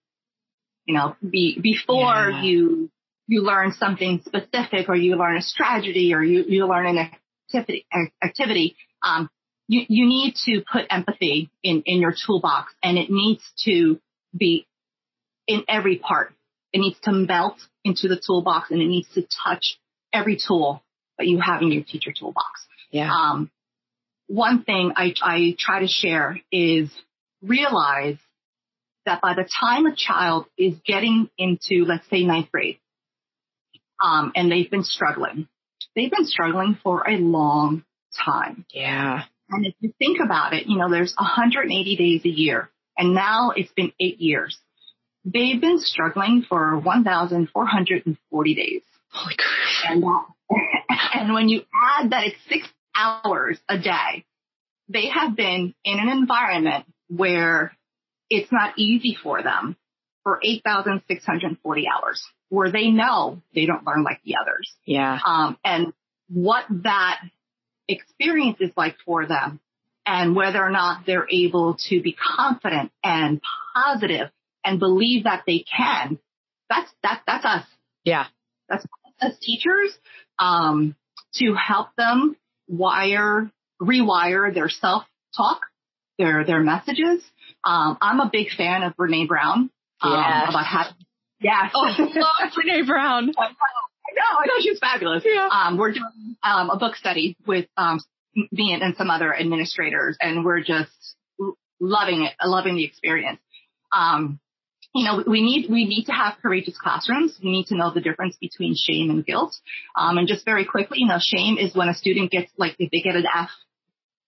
You 0.85 0.95
know, 0.95 1.15
be, 1.27 1.59
before 1.61 2.29
yeah. 2.29 2.43
you 2.43 2.89
you 3.27 3.41
learn 3.41 3.71
something 3.71 4.21
specific 4.25 4.89
or 4.89 4.95
you 4.95 5.15
learn 5.15 5.37
a 5.37 5.41
strategy 5.41 6.13
or 6.13 6.21
you, 6.21 6.43
you 6.45 6.67
learn 6.67 6.85
an 6.85 7.09
activity, 7.47 7.85
activity 8.21 8.75
um, 9.01 9.29
you, 9.67 9.85
you 9.87 10.05
need 10.05 10.35
to 10.45 10.61
put 10.71 10.85
empathy 10.89 11.49
in, 11.63 11.83
in 11.85 12.01
your 12.01 12.13
toolbox 12.13 12.73
and 12.83 12.97
it 12.97 13.09
needs 13.09 13.41
to 13.65 13.99
be 14.35 14.67
in 15.47 15.63
every 15.67 15.97
part 15.97 16.33
it 16.73 16.79
needs 16.79 16.99
to 17.03 17.11
melt 17.11 17.57
into 17.83 18.07
the 18.07 18.19
toolbox 18.25 18.71
and 18.71 18.81
it 18.81 18.87
needs 18.87 19.07
to 19.13 19.25
touch 19.43 19.79
every 20.11 20.37
tool 20.37 20.83
that 21.17 21.27
you 21.27 21.39
have 21.39 21.61
in 21.61 21.71
your 21.71 21.83
teacher 21.83 22.11
toolbox. 22.11 22.67
Yeah. 22.91 23.11
Um, 23.11 23.51
one 24.27 24.63
thing 24.63 24.93
I, 24.95 25.13
I 25.21 25.55
try 25.57 25.81
to 25.81 25.87
share 25.87 26.39
is 26.51 26.89
realize 27.41 28.17
that 29.05 29.21
by 29.21 29.33
the 29.33 29.47
time 29.59 29.85
a 29.85 29.95
child 29.95 30.45
is 30.57 30.75
getting 30.85 31.29
into, 31.37 31.85
let's 31.85 32.09
say, 32.09 32.23
ninth 32.23 32.51
grade, 32.51 32.79
um, 34.03 34.31
and 34.35 34.51
they've 34.51 34.69
been 34.69 34.83
struggling, 34.83 35.47
they've 35.95 36.11
been 36.11 36.25
struggling 36.25 36.77
for 36.83 37.07
a 37.07 37.17
long 37.17 37.83
time. 38.25 38.65
Yeah. 38.73 39.23
And 39.49 39.65
if 39.65 39.75
you 39.79 39.93
think 39.99 40.19
about 40.23 40.53
it, 40.53 40.67
you 40.67 40.77
know, 40.77 40.89
there's 40.89 41.13
180 41.17 41.95
days 41.95 42.25
a 42.25 42.29
year, 42.29 42.69
and 42.97 43.13
now 43.13 43.51
it's 43.51 43.71
been 43.73 43.91
eight 43.99 44.19
years. 44.19 44.57
They've 45.25 45.59
been 45.59 45.79
struggling 45.79 46.45
for 46.47 46.77
1,440 46.77 48.55
days. 48.55 48.81
Holy 49.11 49.35
crap. 49.37 49.91
And, 49.91 50.03
and 51.13 51.33
when 51.33 51.49
you 51.49 51.61
add 51.73 52.11
that 52.11 52.25
it's 52.25 52.37
six 52.49 52.67
hours 52.95 53.57
a 53.69 53.77
day, 53.77 54.25
they 54.89 55.07
have 55.07 55.35
been 55.35 55.73
in 55.85 55.99
an 55.99 56.09
environment 56.09 56.85
where 57.09 57.75
it's 58.29 58.51
not 58.51 58.73
easy 58.77 59.17
for 59.21 59.41
them 59.41 59.77
for 60.23 60.39
8,640 60.43 61.87
hours, 61.87 62.23
where 62.49 62.71
they 62.71 62.89
know 62.89 63.41
they 63.53 63.65
don't 63.65 63.85
learn 63.85 64.03
like 64.03 64.21
the 64.23 64.35
others. 64.41 64.71
Yeah. 64.85 65.19
Um, 65.25 65.57
and 65.63 65.93
what 66.29 66.65
that 66.83 67.21
experience 67.87 68.57
is 68.59 68.71
like 68.75 68.95
for 69.05 69.25
them 69.25 69.59
and 70.05 70.35
whether 70.35 70.63
or 70.63 70.69
not 70.69 71.05
they're 71.05 71.27
able 71.29 71.77
to 71.89 72.01
be 72.01 72.13
confident 72.13 72.91
and 73.03 73.41
positive 73.73 74.29
and 74.63 74.79
believe 74.79 75.25
that 75.25 75.43
they 75.45 75.59
can, 75.59 76.19
that's 76.69 76.91
that 77.03 77.21
that's 77.25 77.45
us. 77.45 77.65
Yeah. 78.03 78.25
That's 78.69 78.85
us 79.21 79.33
teachers 79.41 79.97
um, 80.39 80.95
to 81.35 81.53
help 81.53 81.89
them 81.97 82.35
wire 82.67 83.51
rewire 83.81 84.53
their 84.53 84.69
self 84.69 85.03
talk, 85.35 85.61
their 86.17 86.45
their 86.45 86.61
messages. 86.61 87.23
Um, 87.63 87.97
I'm 88.01 88.19
a 88.19 88.29
big 88.31 88.47
fan 88.55 88.83
of 88.83 88.95
Brene 88.95 89.27
Brown. 89.27 89.69
Um, 90.01 90.13
yes. 90.13 90.49
About 90.49 90.65
how, 90.65 90.85
yeah. 91.39 91.69
Oh, 91.73 91.85
love 91.97 92.51
Brene 92.53 92.85
Brown. 92.85 93.31
I 93.39 94.15
know, 94.15 94.39
I 94.39 94.45
know 94.47 94.53
she's 94.61 94.79
fabulous. 94.79 95.23
Yeah. 95.25 95.49
Um, 95.51 95.77
we're 95.77 95.91
doing 95.91 96.35
um, 96.43 96.69
a 96.69 96.77
book 96.77 96.95
study 96.95 97.37
with 97.47 97.65
um, 97.77 97.99
me 98.51 98.73
and, 98.73 98.83
and 98.83 98.95
some 98.95 99.09
other 99.09 99.33
administrators, 99.33 100.17
and 100.21 100.43
we're 100.43 100.61
just 100.61 100.91
loving 101.79 102.23
it, 102.23 102.33
loving 102.43 102.75
the 102.75 102.85
experience. 102.85 103.39
Um, 103.91 104.39
you 104.93 105.05
know, 105.05 105.23
we 105.25 105.41
need 105.41 105.69
we 105.71 105.85
need 105.85 106.05
to 106.05 106.11
have 106.11 106.35
courageous 106.41 106.77
classrooms. 106.77 107.37
We 107.43 107.51
need 107.51 107.67
to 107.67 107.75
know 107.75 107.91
the 107.91 108.01
difference 108.01 108.37
between 108.39 108.75
shame 108.77 109.09
and 109.09 109.25
guilt. 109.25 109.55
Um, 109.95 110.17
and 110.17 110.27
just 110.27 110.45
very 110.45 110.65
quickly, 110.65 110.99
you 110.99 111.07
know, 111.07 111.17
shame 111.19 111.57
is 111.57 111.75
when 111.75 111.89
a 111.89 111.95
student 111.95 112.31
gets 112.31 112.51
like 112.57 112.75
if 112.77 112.91
they 112.91 113.01
get 113.01 113.15
an 113.15 113.25
F 113.25 113.49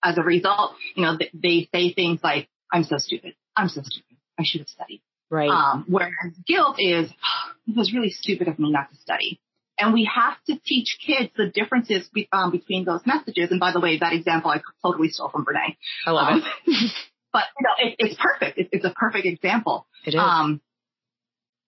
as 0.04 0.18
a 0.18 0.24
result, 0.24 0.76
you 0.96 1.04
know, 1.04 1.18
they, 1.18 1.30
they 1.34 1.70
say 1.72 1.94
things 1.94 2.20
like, 2.24 2.50
"I'm 2.72 2.84
so 2.84 2.98
stupid. 2.98 3.36
I'm 3.56 3.70
so 3.70 3.82
stupid. 3.84 4.18
I 4.40 4.44
should 4.44 4.62
have 4.62 4.68
studied." 4.68 5.02
Right. 5.30 5.50
Um, 5.50 5.86
whereas 5.88 6.34
guilt 6.48 6.78
is, 6.80 7.10
oh, 7.12 7.52
it 7.68 7.76
was 7.76 7.94
really 7.94 8.12
stupid 8.12 8.48
of 8.48 8.60
me 8.60 8.72
not 8.72 8.92
to 8.92 8.98
study. 8.98 9.40
And 9.78 9.94
we 9.94 10.10
have 10.14 10.38
to 10.48 10.60
teach 10.66 10.98
kids 11.06 11.32
the 11.36 11.48
differences 11.48 12.08
be, 12.14 12.30
um, 12.32 12.52
between 12.52 12.86
those 12.86 13.02
messages. 13.06 13.52
And 13.52 13.60
by 13.60 13.74
the 13.74 13.80
way, 13.80 13.98
that 14.00 14.14
example 14.14 14.52
I 14.52 14.62
totally 14.82 15.10
stole 15.10 15.30
from 15.30 15.46
Brene. 15.46 15.76
I 16.06 16.12
love 16.12 16.28
um, 16.34 16.44
it. 16.66 16.92
but 17.36 17.44
you 17.60 17.64
know, 17.66 17.74
it, 17.78 17.96
it's 18.00 18.16
perfect. 18.18 18.58
It, 18.58 18.70
it's 18.72 18.86
a 18.86 18.92
perfect 18.92 19.26
example. 19.26 19.88
It 20.06 20.14
is. 20.14 20.22
Um, 20.24 20.62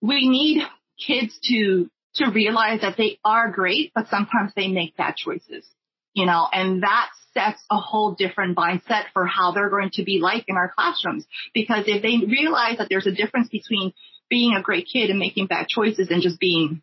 we 0.00 0.26
need 0.26 0.62
kids 1.06 1.38
to 1.50 1.90
to 2.14 2.30
realize 2.30 2.80
that 2.80 2.96
they 2.96 3.18
are 3.22 3.50
great, 3.50 3.92
but 3.94 4.08
sometimes 4.08 4.52
they 4.56 4.68
make 4.68 4.96
bad 4.96 5.14
choices. 5.16 5.66
You 6.14 6.24
know, 6.24 6.48
and 6.50 6.82
that 6.84 7.10
sets 7.34 7.62
a 7.70 7.76
whole 7.76 8.14
different 8.14 8.56
mindset 8.56 9.04
for 9.12 9.26
how 9.26 9.52
they're 9.52 9.68
going 9.68 9.90
to 9.92 10.04
be 10.04 10.20
like 10.20 10.44
in 10.48 10.56
our 10.56 10.72
classrooms. 10.74 11.26
Because 11.52 11.84
if 11.86 12.02
they 12.02 12.26
realize 12.26 12.78
that 12.78 12.86
there's 12.88 13.06
a 13.06 13.12
difference 13.12 13.50
between 13.50 13.92
being 14.30 14.54
a 14.54 14.62
great 14.62 14.88
kid 14.90 15.10
and 15.10 15.18
making 15.18 15.48
bad 15.48 15.66
choices 15.68 16.08
and 16.10 16.22
just 16.22 16.40
being 16.40 16.80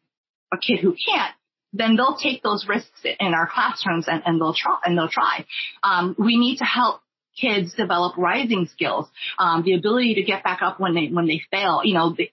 a 0.53 0.57
kid 0.57 0.79
who 0.79 0.91
can't, 0.91 1.33
then 1.73 1.95
they'll 1.95 2.17
take 2.17 2.43
those 2.43 2.67
risks 2.69 3.01
in 3.03 3.33
our 3.33 3.49
classrooms 3.51 4.05
and, 4.07 4.21
and 4.27 4.39
they'll 4.39 4.53
try 4.53 4.77
and 4.85 4.95
they'll 4.95 5.09
try. 5.09 5.43
Um, 5.83 6.15
we 6.19 6.37
need 6.37 6.57
to 6.57 6.65
help 6.65 7.01
kids 7.39 7.73
develop 7.73 8.17
rising 8.17 8.67
skills, 8.71 9.07
um, 9.39 9.63
the 9.63 9.73
ability 9.73 10.15
to 10.15 10.23
get 10.23 10.43
back 10.43 10.61
up 10.61 10.79
when 10.79 10.93
they 10.93 11.07
when 11.07 11.27
they 11.27 11.41
fail. 11.51 11.81
You 11.83 11.93
know, 11.93 12.15
the, 12.15 12.31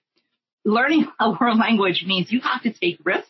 learning 0.65 1.07
a 1.19 1.31
world 1.39 1.59
language 1.59 2.03
means 2.05 2.31
you 2.31 2.41
have 2.41 2.63
to 2.63 2.73
take 2.73 2.99
risks. 3.03 3.29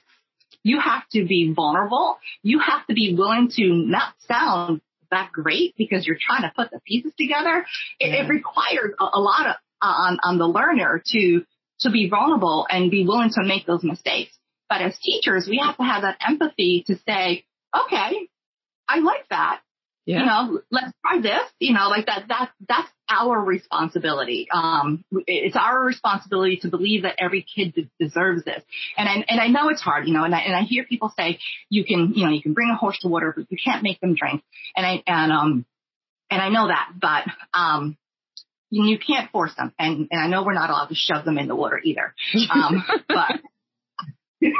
You 0.63 0.79
have 0.79 1.03
to 1.11 1.25
be 1.25 1.51
vulnerable. 1.53 2.17
You 2.41 2.59
have 2.59 2.85
to 2.87 2.93
be 2.93 3.15
willing 3.17 3.49
to 3.55 3.67
not 3.67 4.13
sound 4.27 4.81
that 5.11 5.31
great 5.31 5.75
because 5.77 6.07
you're 6.07 6.17
trying 6.19 6.43
to 6.43 6.53
put 6.55 6.71
the 6.71 6.79
pieces 6.87 7.11
together. 7.19 7.65
It, 7.99 8.09
yeah. 8.09 8.23
it 8.23 8.29
requires 8.29 8.93
a, 8.99 9.03
a, 9.13 9.19
lot 9.19 9.47
of 9.47 9.55
uh, 9.81 9.85
on 9.85 10.19
on 10.23 10.37
the 10.37 10.47
learner 10.47 11.03
to 11.05 11.43
to 11.81 11.91
be 11.91 12.09
vulnerable 12.09 12.65
and 12.69 12.89
be 12.89 13.05
willing 13.05 13.29
to 13.31 13.43
make 13.43 13.65
those 13.65 13.83
mistakes. 13.83 14.31
But 14.69 14.81
as 14.81 14.97
teachers, 14.99 15.47
we 15.49 15.61
have 15.63 15.77
to 15.77 15.83
have 15.83 16.03
that 16.03 16.17
empathy 16.25 16.83
to 16.87 16.95
say, 17.07 17.45
okay, 17.75 18.27
I 18.87 18.99
like 18.99 19.27
that. 19.29 19.61
Yeah. 20.05 20.19
You 20.19 20.25
know, 20.25 20.61
let's 20.69 20.91
try 21.05 21.21
this. 21.21 21.41
You 21.59 21.73
know, 21.73 21.87
like 21.87 22.07
that. 22.07 22.25
That 22.27 22.51
that's 22.67 22.89
our 23.09 23.39
responsibility. 23.39 24.47
Um, 24.51 25.05
it's 25.27 25.55
our 25.55 25.81
responsibility 25.81 26.57
to 26.63 26.69
believe 26.69 27.03
that 27.03 27.15
every 27.19 27.45
kid 27.55 27.89
deserves 27.99 28.43
this. 28.43 28.61
And 28.97 29.07
I 29.07 29.23
and 29.27 29.39
I 29.39 29.47
know 29.47 29.69
it's 29.69 29.81
hard. 29.81 30.07
You 30.07 30.13
know, 30.13 30.23
and 30.23 30.35
I 30.35 30.39
and 30.39 30.55
I 30.55 30.63
hear 30.63 30.83
people 30.83 31.13
say 31.17 31.39
you 31.69 31.85
can 31.85 32.13
you 32.15 32.25
know 32.25 32.31
you 32.31 32.41
can 32.41 32.53
bring 32.53 32.69
a 32.69 32.75
horse 32.75 32.99
to 32.99 33.07
water, 33.07 33.33
but 33.35 33.45
you 33.49 33.57
can't 33.63 33.83
make 33.83 33.99
them 34.01 34.15
drink. 34.15 34.43
And 34.75 34.85
I 34.85 35.03
and 35.07 35.31
um 35.31 35.65
and 36.29 36.41
I 36.41 36.49
know 36.49 36.67
that, 36.67 36.89
but 36.99 37.23
um 37.57 37.97
you 38.69 38.97
can't 38.97 39.31
force 39.31 39.53
them. 39.55 39.73
And 39.79 40.07
and 40.11 40.21
I 40.21 40.27
know 40.27 40.43
we're 40.43 40.53
not 40.53 40.69
allowed 40.69 40.87
to 40.87 40.95
shove 40.95 41.25
them 41.25 41.37
in 41.37 41.47
the 41.47 41.55
water 41.55 41.79
either. 41.81 42.13
Um, 42.51 42.83
but 43.07 43.39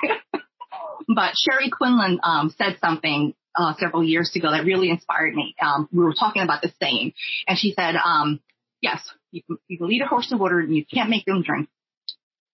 but 1.08 1.34
Sherry 1.36 1.70
Quinlan 1.70 2.20
um, 2.24 2.54
said 2.58 2.78
something 2.80 3.34
uh, 3.56 3.74
several 3.80 4.04
years 4.04 4.32
ago 4.36 4.52
that 4.52 4.66
really 4.66 4.90
inspired 4.90 5.34
me. 5.34 5.56
Um, 5.62 5.88
we 5.92 6.04
were 6.04 6.14
talking 6.14 6.42
about 6.42 6.62
the 6.62 6.72
same, 6.82 7.14
and 7.48 7.58
she 7.58 7.74
said, 7.78 7.96
um, 7.96 8.40
"Yes, 8.82 9.02
you 9.32 9.42
can, 9.44 9.58
you 9.68 9.78
can 9.78 9.88
lead 9.88 10.02
a 10.02 10.08
horse 10.08 10.30
to 10.30 10.38
water, 10.38 10.60
and 10.60 10.76
you 10.76 10.86
can't 10.86 11.10
make 11.10 11.26
them 11.26 11.44
drink, 11.44 11.70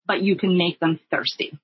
but 0.06 0.22
you 0.22 0.36
can 0.36 0.56
make 0.56 0.80
them 0.80 1.00
thirsty." 1.10 1.58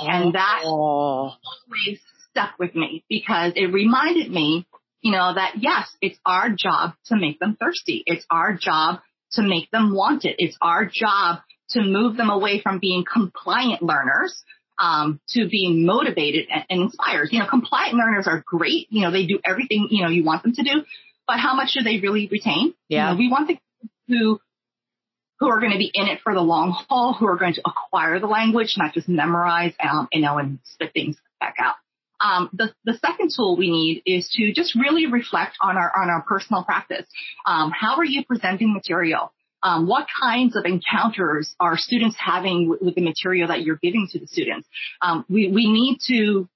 Oh. 0.00 0.06
And 0.08 0.34
that 0.34 0.62
always 0.64 2.00
stuck 2.30 2.58
with 2.58 2.74
me 2.74 3.04
because 3.08 3.52
it 3.56 3.72
reminded 3.72 4.30
me, 4.30 4.66
you 5.00 5.12
know, 5.12 5.34
that 5.34 5.54
yes, 5.58 5.88
it's 6.00 6.18
our 6.26 6.50
job 6.50 6.92
to 7.06 7.16
make 7.16 7.38
them 7.38 7.56
thirsty. 7.60 8.02
It's 8.06 8.26
our 8.30 8.54
job 8.54 9.00
to 9.32 9.42
make 9.42 9.70
them 9.70 9.94
want 9.94 10.24
it. 10.24 10.36
It's 10.38 10.56
our 10.60 10.84
job 10.84 11.40
to 11.70 11.82
move 11.82 12.16
them 12.16 12.30
away 12.30 12.60
from 12.60 12.78
being 12.78 13.04
compliant 13.10 13.82
learners 13.82 14.42
um, 14.78 15.20
to 15.30 15.48
being 15.48 15.84
motivated 15.84 16.46
and, 16.52 16.64
and 16.70 16.82
inspired. 16.82 17.28
You 17.32 17.40
know, 17.40 17.46
compliant 17.46 17.94
learners 17.94 18.26
are 18.26 18.42
great. 18.46 18.86
You 18.90 19.02
know, 19.02 19.10
they 19.10 19.26
do 19.26 19.40
everything, 19.44 19.88
you 19.90 20.02
know, 20.02 20.10
you 20.10 20.24
want 20.24 20.42
them 20.42 20.54
to 20.54 20.62
do, 20.62 20.84
but 21.26 21.38
how 21.38 21.54
much 21.54 21.72
do 21.74 21.82
they 21.82 21.98
really 21.98 22.28
retain? 22.30 22.74
Yeah. 22.88 23.10
You 23.10 23.14
know, 23.14 23.18
we 23.18 23.30
want 23.30 23.48
the 23.48 23.58
who, 24.08 24.40
who 25.38 25.48
are 25.48 25.60
going 25.60 25.72
to 25.72 25.78
be 25.78 25.90
in 25.92 26.06
it 26.06 26.20
for 26.22 26.34
the 26.34 26.40
long 26.40 26.72
haul, 26.88 27.12
who 27.12 27.26
are 27.26 27.36
going 27.36 27.54
to 27.54 27.62
acquire 27.64 28.18
the 28.18 28.26
language, 28.26 28.74
not 28.76 28.94
just 28.94 29.08
memorize, 29.08 29.74
um, 29.80 30.08
you 30.12 30.22
know, 30.22 30.38
and 30.38 30.58
spit 30.64 30.92
things 30.92 31.16
back 31.38 31.56
out. 31.60 31.76
Um, 32.20 32.50
the, 32.52 32.74
the 32.84 32.94
second 32.94 33.30
tool 33.36 33.56
we 33.56 33.70
need 33.70 34.02
is 34.04 34.28
to 34.36 34.52
just 34.52 34.74
really 34.74 35.06
reflect 35.06 35.56
on 35.60 35.76
our, 35.76 35.92
on 35.96 36.10
our 36.10 36.22
personal 36.22 36.64
practice. 36.64 37.06
Um, 37.46 37.70
how 37.70 37.96
are 37.96 38.04
you 38.04 38.24
presenting 38.24 38.72
material? 38.72 39.32
Um, 39.62 39.86
what 39.88 40.06
kinds 40.20 40.56
of 40.56 40.64
encounters 40.64 41.54
are 41.58 41.76
students 41.76 42.16
having 42.18 42.68
with, 42.68 42.82
with, 42.82 42.94
the 42.94 43.02
material 43.02 43.48
that 43.48 43.62
you're 43.62 43.78
giving 43.82 44.08
to 44.12 44.18
the 44.18 44.26
students. 44.26 44.68
Um, 45.02 45.24
we, 45.28 45.50
we 45.50 45.70
need 45.70 45.98
to 46.08 46.48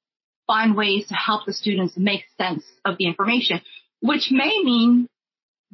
find 0.47 0.77
ways 0.77 1.07
to 1.09 1.15
help 1.15 1.47
the 1.47 1.53
students 1.53 1.95
make 1.97 2.25
sense 2.38 2.65
of 2.85 2.99
the 2.99 3.07
information, 3.07 3.61
which 4.01 4.29
may 4.31 4.53
mean 4.62 5.09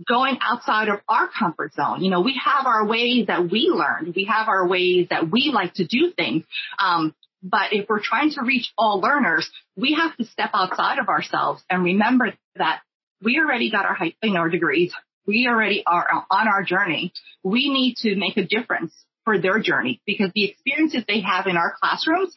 going 0.07 0.39
outside 0.41 0.89
of 0.89 1.01
our 1.09 1.29
comfort 1.37 1.75
zone. 1.75 2.05
You 2.05 2.11
know, 2.11 2.21
we 2.21 2.41
have 2.45 2.67
our 2.67 2.87
ways 2.87 3.27
that 3.27 3.51
we 3.51 3.71
learn. 3.73 4.13
We 4.15 4.25
have 4.25 4.49
our 4.49 4.67
ways 4.67 5.09
that 5.11 5.31
we 5.31 5.51
like 5.53 5.75
to 5.75 5.87
do 5.87 6.13
things. 6.17 6.45
Um, 6.79 7.15
but 7.43 7.73
if 7.73 7.89
we're 7.89 8.03
trying 8.03 8.31
to 8.33 8.43
reach 8.43 8.73
all 8.77 9.01
learners, 9.01 9.51
we 9.77 9.95
have 9.95 10.17
to 10.17 10.25
step 10.25 10.51
outside 10.55 10.99
of 10.99 11.09
ourselves 11.09 11.63
and 11.71 11.85
remember 11.85 12.33
that 12.57 12.81
we 13.23 13.39
already 13.39 13.71
got 13.71 13.85
our, 13.85 13.97
you 14.23 14.33
know, 14.33 14.41
our 14.41 14.49
degrees 14.49 14.93
we 15.29 15.47
already 15.47 15.85
are 15.87 16.25
on 16.31 16.49
our 16.49 16.65
journey. 16.65 17.13
We 17.45 17.71
need 17.71 17.97
to 17.99 18.17
make 18.17 18.39
a 18.39 18.45
difference 18.45 18.95
for 19.25 19.39
their 19.39 19.61
journey 19.61 20.01
because 20.07 20.31
the 20.35 20.47
experiences 20.47 21.05
they 21.07 21.21
have 21.21 21.47
in 21.47 21.59
our 21.59 21.75
classrooms 21.79 22.35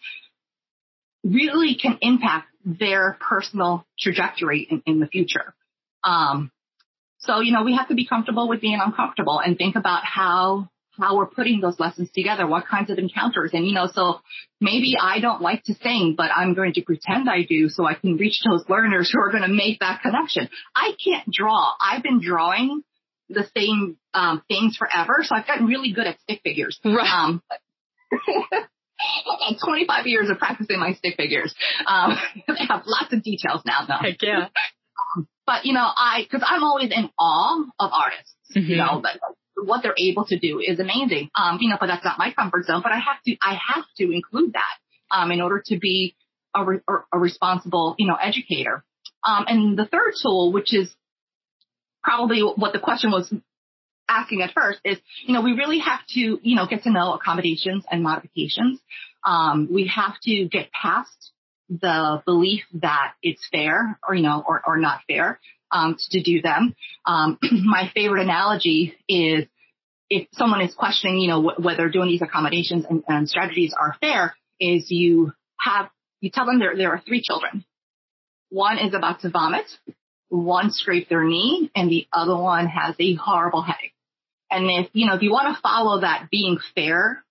really 1.23 1.75
can 1.81 1.97
impact 2.01 2.49
their 2.65 3.17
personal 3.21 3.87
trajectory 3.97 4.67
in, 4.69 4.83
in 4.85 4.99
the 4.99 5.07
future. 5.07 5.53
Um, 6.03 6.51
so, 7.19 7.39
you 7.39 7.53
know, 7.53 7.63
we 7.63 7.75
have 7.77 7.87
to 7.87 7.95
be 7.95 8.05
comfortable 8.05 8.49
with 8.49 8.59
being 8.59 8.79
uncomfortable 8.83 9.39
and 9.39 9.57
think 9.57 9.77
about 9.77 10.03
how 10.03 10.69
how 11.01 11.17
we're 11.17 11.25
putting 11.25 11.61
those 11.61 11.79
lessons 11.79 12.09
together, 12.11 12.45
what 12.45 12.67
kinds 12.67 12.89
of 12.89 12.97
encounters. 12.97 13.51
And, 13.53 13.65
you 13.65 13.73
know, 13.73 13.87
so 13.93 14.21
maybe 14.59 14.95
I 15.01 15.19
don't 15.19 15.41
like 15.41 15.63
to 15.63 15.73
sing, 15.73 16.15
but 16.15 16.29
I'm 16.35 16.53
going 16.53 16.73
to 16.73 16.81
pretend 16.81 17.29
I 17.29 17.43
do 17.43 17.69
so 17.69 17.85
I 17.85 17.95
can 17.95 18.17
reach 18.17 18.41
those 18.45 18.63
learners 18.69 19.11
who 19.11 19.19
are 19.19 19.31
going 19.31 19.43
to 19.43 19.49
make 19.49 19.79
that 19.79 20.01
connection. 20.01 20.49
I 20.75 20.91
can't 21.03 21.29
draw. 21.31 21.73
I've 21.81 22.03
been 22.03 22.21
drawing 22.21 22.83
the 23.29 23.45
same 23.55 23.97
um, 24.13 24.43
things 24.47 24.77
forever, 24.77 25.19
so 25.23 25.35
I've 25.35 25.47
gotten 25.47 25.65
really 25.65 25.91
good 25.93 26.05
at 26.05 26.19
stick 26.21 26.41
figures. 26.43 26.79
Right. 26.83 27.09
Um, 27.09 27.41
25 29.65 30.05
years 30.05 30.29
of 30.29 30.37
practicing 30.37 30.79
my 30.79 30.93
stick 30.93 31.15
figures. 31.17 31.55
Um, 31.87 32.17
they 32.47 32.65
have 32.67 32.83
lots 32.85 33.13
of 33.13 33.23
details 33.23 33.61
now, 33.65 33.85
though. 33.87 33.97
Heck 33.99 34.21
yeah. 34.21 34.49
But 35.45 35.65
you 35.65 35.73
know, 35.73 35.85
I 35.85 36.21
because 36.23 36.45
I'm 36.47 36.63
always 36.63 36.91
in 36.91 37.09
awe 37.19 37.65
of 37.79 37.91
artists. 37.91 38.35
Mm-hmm. 38.55 38.69
You 38.69 38.77
know, 38.77 39.01
but 39.01 39.19
what 39.63 39.83
they're 39.83 39.95
able 39.97 40.25
to 40.25 40.39
do 40.39 40.59
is 40.59 40.79
amazing. 40.79 41.29
Um, 41.35 41.57
you 41.61 41.69
know, 41.69 41.77
but 41.79 41.87
that's 41.87 42.03
not 42.03 42.17
my 42.17 42.31
comfort 42.33 42.65
zone. 42.65 42.81
But 42.83 42.91
I 42.91 42.99
have 42.99 43.21
to, 43.25 43.35
I 43.41 43.57
have 43.73 43.85
to 43.97 44.11
include 44.11 44.53
that 44.53 45.15
um, 45.15 45.31
in 45.31 45.41
order 45.41 45.61
to 45.67 45.79
be 45.79 46.15
a, 46.55 46.63
re- 46.63 46.79
a 47.13 47.19
responsible, 47.19 47.95
you 47.97 48.07
know, 48.07 48.15
educator. 48.15 48.83
Um, 49.25 49.45
and 49.47 49.77
the 49.77 49.85
third 49.85 50.13
tool, 50.21 50.51
which 50.51 50.73
is 50.73 50.93
probably 52.03 52.41
what 52.41 52.73
the 52.73 52.79
question 52.79 53.11
was 53.11 53.31
asking 54.09 54.41
at 54.41 54.53
first, 54.53 54.79
is 54.83 54.97
you 55.25 55.33
know 55.33 55.41
we 55.41 55.53
really 55.53 55.79
have 55.79 55.99
to, 56.09 56.39
you 56.41 56.55
know, 56.55 56.65
get 56.67 56.83
to 56.83 56.91
know 56.91 57.13
accommodations 57.13 57.83
and 57.89 58.03
modifications. 58.03 58.79
Um, 59.25 59.69
we 59.71 59.91
have 59.95 60.19
to 60.23 60.45
get 60.45 60.71
past 60.71 61.31
the 61.69 62.21
belief 62.25 62.63
that 62.73 63.13
it's 63.21 63.47
fair 63.51 63.97
or 64.07 64.15
you 64.15 64.23
know 64.23 64.43
or 64.45 64.61
or 64.65 64.77
not 64.77 65.01
fair 65.07 65.39
um, 65.71 65.95
to 66.09 66.21
do 66.21 66.41
them. 66.41 66.75
Um, 67.05 67.37
my 67.63 67.91
favorite 67.93 68.23
analogy 68.23 68.95
is 69.07 69.45
if 70.11 70.27
someone 70.33 70.59
is 70.61 70.75
questioning, 70.75 71.19
you 71.19 71.29
know, 71.29 71.41
wh- 71.41 71.63
whether 71.63 71.87
doing 71.87 72.09
these 72.09 72.21
accommodations 72.21 72.85
and, 72.87 73.01
and, 73.07 73.29
strategies 73.29 73.73
are 73.73 73.95
fair, 74.01 74.35
is 74.59 74.91
you 74.91 75.31
have 75.57 75.89
you 76.19 76.29
tell 76.29 76.45
them 76.45 76.59
there 76.59 76.75
there 76.75 76.91
are 76.91 77.01
three 77.07 77.23
children. 77.23 77.63
One 78.49 78.77
is 78.77 78.93
about 78.93 79.21
to 79.21 79.29
vomit, 79.29 79.71
one 80.27 80.71
scraped 80.71 81.09
their 81.09 81.23
knee, 81.23 81.71
and 81.73 81.89
the 81.89 82.07
other 82.11 82.35
one 82.35 82.67
has 82.67 82.93
a 82.99 83.15
horrible 83.15 83.61
headache. 83.61 83.93
And 84.51 84.69
if 84.69 84.89
you 84.91 85.07
know 85.07 85.15
if 85.15 85.21
you 85.21 85.31
want 85.31 85.55
to 85.55 85.61
follow 85.61 86.01
that 86.01 86.27
being 86.29 86.59
fair 86.75 87.23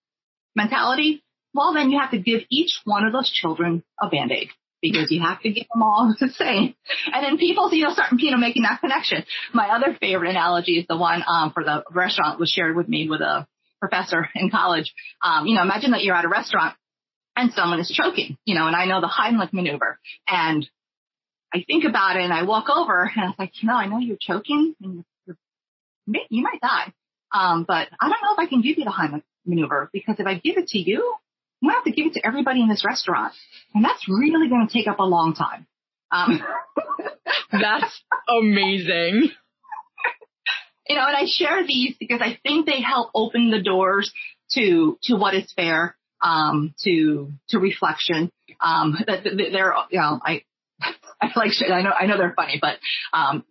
mentality, 0.56 1.22
well 1.52 1.74
then 1.74 1.90
you 1.90 2.00
have 2.00 2.12
to 2.12 2.18
give 2.18 2.40
each 2.48 2.80
one 2.84 3.04
of 3.04 3.12
those 3.12 3.30
children 3.30 3.84
a 4.00 4.08
band 4.08 4.32
aid 4.32 4.48
because 4.82 5.10
you 5.10 5.20
have 5.20 5.40
to 5.42 5.50
get 5.50 5.66
them 5.72 5.82
all 5.82 6.14
the 6.20 6.28
same. 6.30 6.74
And 7.12 7.24
then 7.24 7.38
people, 7.38 7.72
you 7.72 7.84
know, 7.84 7.92
start, 7.92 8.12
you 8.18 8.30
know, 8.30 8.38
making 8.38 8.62
that 8.62 8.80
connection. 8.80 9.24
My 9.52 9.68
other 9.68 9.96
favorite 10.00 10.30
analogy 10.30 10.78
is 10.78 10.86
the 10.88 10.96
one, 10.96 11.22
um, 11.26 11.52
for 11.52 11.64
the 11.64 11.84
restaurant 11.92 12.40
was 12.40 12.50
shared 12.50 12.76
with 12.76 12.88
me 12.88 13.08
with 13.08 13.20
a 13.20 13.46
professor 13.80 14.28
in 14.34 14.50
college. 14.50 14.92
Um, 15.22 15.46
you 15.46 15.54
know, 15.54 15.62
imagine 15.62 15.92
that 15.92 16.02
you're 16.02 16.14
at 16.14 16.24
a 16.24 16.28
restaurant 16.28 16.76
and 17.36 17.52
someone 17.52 17.80
is 17.80 17.90
choking, 17.90 18.36
you 18.44 18.54
know, 18.54 18.66
and 18.66 18.76
I 18.76 18.86
know 18.86 19.00
the 19.00 19.08
Heimlich 19.08 19.52
maneuver 19.52 19.98
and 20.28 20.68
I 21.52 21.64
think 21.66 21.84
about 21.84 22.16
it 22.16 22.22
and 22.22 22.32
I 22.32 22.44
walk 22.44 22.68
over 22.68 23.10
and 23.14 23.24
I 23.24 23.28
was 23.28 23.36
like, 23.38 23.62
you 23.62 23.68
know, 23.68 23.74
I 23.74 23.86
know 23.86 23.98
you're 23.98 24.18
choking 24.20 24.74
and 24.80 25.04
you're, 25.26 25.36
you 26.28 26.42
might 26.42 26.60
die. 26.60 26.92
Um, 27.32 27.64
but 27.66 27.88
I 28.00 28.08
don't 28.08 28.22
know 28.22 28.32
if 28.32 28.38
I 28.38 28.46
can 28.46 28.60
give 28.60 28.78
you 28.78 28.84
the 28.84 28.90
Heimlich 28.90 29.22
maneuver 29.46 29.88
because 29.92 30.16
if 30.18 30.26
I 30.26 30.34
give 30.34 30.58
it 30.58 30.68
to 30.68 30.78
you, 30.78 31.14
I'm 31.62 31.68
going 31.68 31.74
to 31.74 31.78
have 31.78 31.84
to 31.84 31.92
give 31.92 32.06
it 32.06 32.14
to 32.14 32.26
everybody 32.26 32.62
in 32.62 32.68
this 32.68 32.84
restaurant. 32.84 33.34
And 33.74 33.84
that's 33.84 34.08
really 34.08 34.48
going 34.48 34.66
to 34.66 34.72
take 34.72 34.86
up 34.86 34.98
a 34.98 35.04
long 35.04 35.34
time. 35.34 35.66
Um, 36.10 36.42
that's 37.52 38.02
amazing. 38.28 39.30
You 40.88 40.96
know, 40.96 41.06
and 41.06 41.16
I 41.16 41.26
share 41.26 41.64
these 41.66 41.94
because 42.00 42.20
I 42.20 42.38
think 42.42 42.66
they 42.66 42.80
help 42.80 43.10
open 43.14 43.50
the 43.50 43.62
doors 43.62 44.12
to, 44.52 44.98
to 45.04 45.14
what 45.14 45.34
is 45.34 45.52
fair, 45.54 45.96
um, 46.22 46.74
to, 46.82 47.30
to 47.50 47.58
reflection. 47.58 48.32
Um, 48.60 48.96
that 49.06 49.22
they're, 49.22 49.74
you 49.90 50.00
know, 50.00 50.20
I, 50.24 50.42
I 51.22 51.30
like, 51.36 51.52
I 51.70 51.82
know, 51.82 51.90
I 51.90 52.06
know 52.06 52.16
they're 52.16 52.34
funny, 52.34 52.58
but, 52.60 52.78
um, 53.12 53.44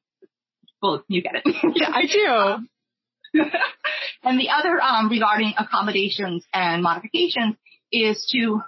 well, 0.82 1.04
you 1.08 1.22
get 1.22 1.36
it. 1.36 1.44
yeah, 1.76 1.92
I 1.94 2.06
do. 2.06 3.42
and 4.24 4.40
the 4.40 4.50
other, 4.50 4.82
um, 4.82 5.10
regarding 5.10 5.54
accommodations 5.58 6.46
and 6.54 6.82
modifications 6.82 7.56
is 7.92 8.28
to 8.34 8.62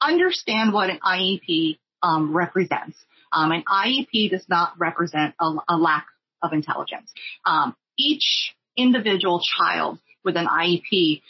understand 0.00 0.72
what 0.72 0.90
an 0.90 0.98
IEP 1.04 1.78
um, 2.02 2.36
represents. 2.36 2.96
Um, 3.32 3.50
an 3.50 3.64
IEP 3.68 4.30
does 4.30 4.44
not 4.48 4.78
represent 4.78 5.34
a, 5.40 5.52
a 5.68 5.76
lack 5.76 6.06
of 6.42 6.52
intelligence. 6.52 7.12
Um, 7.44 7.74
each 7.98 8.54
individual 8.76 9.40
child 9.58 9.98
with 10.24 10.36
an 10.36 10.46
IEP, 10.46 11.22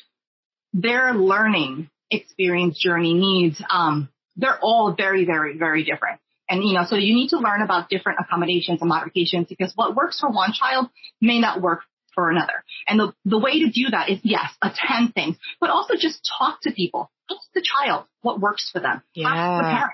their 0.73 1.15
learning 1.15 1.91
experience 2.11 2.79
journey 2.79 3.15
needs, 3.15 3.63
um, 3.71 4.09
they're 4.37 4.59
all 4.61 4.95
very, 4.97 5.25
very, 5.25 5.57
very 5.57 5.85
different. 5.85 6.21
And, 6.49 6.63
you 6.63 6.75
know, 6.75 6.85
so 6.87 6.97
you 6.97 7.15
need 7.15 7.29
to 7.31 7.39
learn 7.39 7.63
about 7.63 7.89
different 7.89 8.19
accommodations 8.21 8.81
and 8.83 8.89
modifications 8.89 9.47
because 9.49 9.73
what 9.77 9.95
works 9.95 10.21
for 10.21 10.31
one 10.31 10.53
child 10.53 10.89
may 11.21 11.39
not 11.39 11.63
work 11.63 11.81
for 12.15 12.31
another. 12.31 12.65
And 12.89 12.99
the, 12.99 13.13
the 13.25 13.39
way 13.39 13.61
to 13.61 13.71
do 13.71 13.91
that 13.91 14.09
is 14.11 14.19
yes, 14.23 14.51
attend 14.63 15.15
things, 15.15 15.37
but 15.61 15.71
also 15.71 15.95
just 15.99 16.29
talk 16.39 16.61
to 16.63 16.73
people. 16.73 17.11
Ask 17.31 17.49
the 17.55 17.63
child 17.63 18.05
what 18.23 18.41
works 18.41 18.71
for 18.73 18.81
them. 18.81 19.03
Yeah. 19.15 19.29
Ask 19.29 19.63
the 19.63 19.69
parent. 19.71 19.93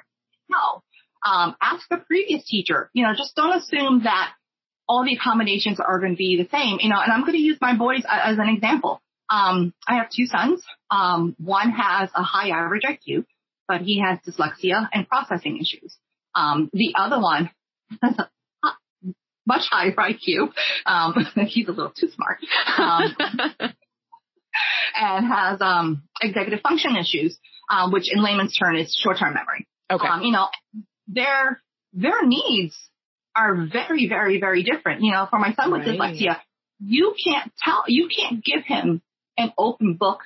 No. 0.49 0.83
Um, 1.25 1.57
ask 1.61 1.89
the 1.89 1.99
previous 1.99 2.47
teacher. 2.47 2.91
You 2.93 3.05
know, 3.05 3.13
just 3.17 3.37
don't 3.37 3.57
assume 3.57 4.03
that 4.05 4.33
all 4.89 5.05
the 5.05 5.15
accommodations 5.15 5.79
are 5.79 6.01
going 6.01 6.13
to 6.13 6.17
be 6.17 6.37
the 6.37 6.49
same. 6.51 6.79
You 6.81 6.89
know, 6.89 7.01
and 7.01 7.13
I'm 7.13 7.21
going 7.21 7.35
to 7.35 7.39
use 7.39 7.59
my 7.61 7.77
boys 7.77 8.03
as 8.09 8.39
an 8.39 8.49
example. 8.49 9.01
Um, 9.31 9.73
I 9.87 9.97
have 9.97 10.09
two 10.11 10.27
sons. 10.27 10.65
Um, 10.91 11.37
one 11.39 11.71
has 11.71 12.11
a 12.15 12.23
high 12.23 12.51
average 12.51 12.83
IQ, 12.83 13.25
but 13.69 13.83
he 13.83 14.01
has 14.01 14.19
dyslexia 14.27 14.89
and 14.93 15.09
processing 15.09 15.59
issues. 15.59 15.97
Um, 16.35 16.69
the 16.73 16.95
other 16.99 17.21
one 17.21 17.51
much 19.47 19.63
higher 19.71 19.93
IQ. 19.93 20.53
Um, 20.87 21.15
he's 21.47 21.69
a 21.69 21.73
little 21.73 21.93
too 21.97 22.09
smart. 22.11 22.39
Um, 22.79 23.15
and 24.95 25.27
has 25.27 25.61
um, 25.61 26.03
executive 26.21 26.61
function 26.61 26.97
issues, 26.97 27.39
um, 27.71 27.93
which 27.93 28.13
in 28.13 28.23
layman's 28.23 28.57
term 28.57 28.77
is 28.77 28.95
short-term 29.03 29.35
memory. 29.35 29.67
Okay. 29.91 30.07
Um, 30.07 30.23
you 30.23 30.33
know, 30.33 30.49
their 31.09 31.61
their 31.93 32.25
needs 32.27 32.77
are 33.35 33.55
very, 33.73 34.09
very, 34.09 34.41
very 34.41 34.63
different. 34.63 35.03
You 35.03 35.13
know, 35.13 35.27
for 35.31 35.39
my 35.39 35.55
son 35.55 35.71
with 35.73 35.87
Right. 35.87 35.99
dyslexia, 35.99 36.37
you 36.81 37.15
can't 37.25 37.53
tell, 37.63 37.85
you 37.87 38.09
can't 38.09 38.45
give 38.45 38.65
him 38.65 39.03
an 39.37 39.53
open 39.57 39.95
book 39.95 40.21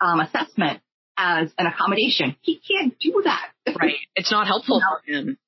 um, 0.00 0.20
assessment 0.20 0.80
as 1.16 1.50
an 1.58 1.66
accommodation. 1.66 2.36
He 2.42 2.60
can't 2.60 2.96
do 3.00 3.22
that. 3.24 3.50
right. 3.80 3.96
It's 4.14 4.30
not 4.30 4.46
helpful 4.46 4.80
No. 4.80 4.86
for 5.04 5.12
him. 5.12 5.38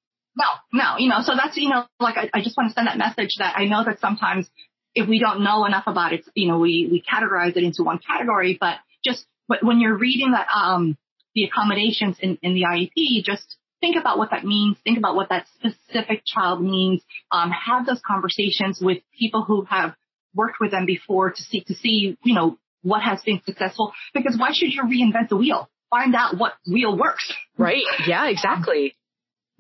No, 0.40 0.78
no, 0.78 0.94
you 0.98 1.08
know, 1.08 1.18
so 1.20 1.32
that's, 1.36 1.56
you 1.56 1.68
know, 1.68 1.84
like 1.98 2.16
I, 2.16 2.30
I 2.32 2.42
just 2.42 2.56
want 2.56 2.70
to 2.70 2.74
send 2.74 2.86
that 2.86 2.96
message 2.96 3.36
that 3.38 3.54
I 3.56 3.66
know 3.66 3.84
that 3.84 4.00
sometimes 4.00 4.48
if 4.94 5.06
we 5.08 5.18
don't 5.18 5.44
know 5.44 5.66
enough 5.66 5.84
about 5.86 6.12
it, 6.14 6.24
you 6.34 6.48
know, 6.48 6.58
we, 6.58 6.88
we 6.90 7.02
categorize 7.02 7.56
it 7.56 7.62
into 7.62 7.82
one 7.82 7.98
category, 7.98 8.56
but 8.58 8.76
just 9.04 9.26
but 9.48 9.62
when 9.64 9.80
you're 9.80 9.98
reading 9.98 10.32
that, 10.32 10.46
um, 10.54 10.96
the 11.34 11.44
accommodations 11.44 12.16
in, 12.20 12.38
in 12.42 12.54
the 12.54 12.62
IEP, 12.62 13.24
just 13.24 13.56
think 13.80 13.96
about 13.96 14.18
what 14.18 14.30
that 14.30 14.44
means. 14.44 14.76
Think 14.84 14.98
about 14.98 15.14
what 15.16 15.28
that 15.28 15.46
specific 15.56 16.22
child 16.24 16.62
means. 16.62 17.02
Um, 17.30 17.50
have 17.50 17.86
those 17.86 18.00
conversations 18.06 18.78
with 18.80 18.98
people 19.18 19.42
who 19.42 19.64
have 19.64 19.94
worked 20.34 20.58
with 20.60 20.70
them 20.70 20.86
before 20.86 21.30
to 21.30 21.42
see, 21.42 21.62
to 21.62 21.74
see, 21.74 22.16
you 22.22 22.34
know, 22.34 22.58
what 22.82 23.02
has 23.02 23.20
been 23.22 23.40
successful. 23.44 23.92
Because 24.14 24.36
why 24.38 24.50
should 24.52 24.72
you 24.72 24.82
reinvent 24.82 25.28
the 25.28 25.36
wheel? 25.36 25.68
Find 25.90 26.14
out 26.14 26.38
what 26.38 26.54
wheel 26.70 26.96
works. 26.96 27.32
Right. 27.58 27.82
Yeah, 28.06 28.28
exactly. 28.28 28.94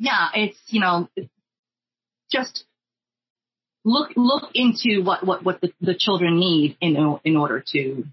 Yeah, 0.00 0.28
it's 0.34 0.58
you 0.68 0.80
know, 0.80 1.08
just 2.32 2.64
look 3.84 4.10
look 4.16 4.50
into 4.54 5.02
what 5.04 5.24
what 5.24 5.44
what 5.44 5.60
the, 5.60 5.72
the 5.80 5.94
children 5.94 6.40
need 6.40 6.76
in 6.80 6.96
in 7.24 7.36
order 7.36 7.62
to 7.72 8.04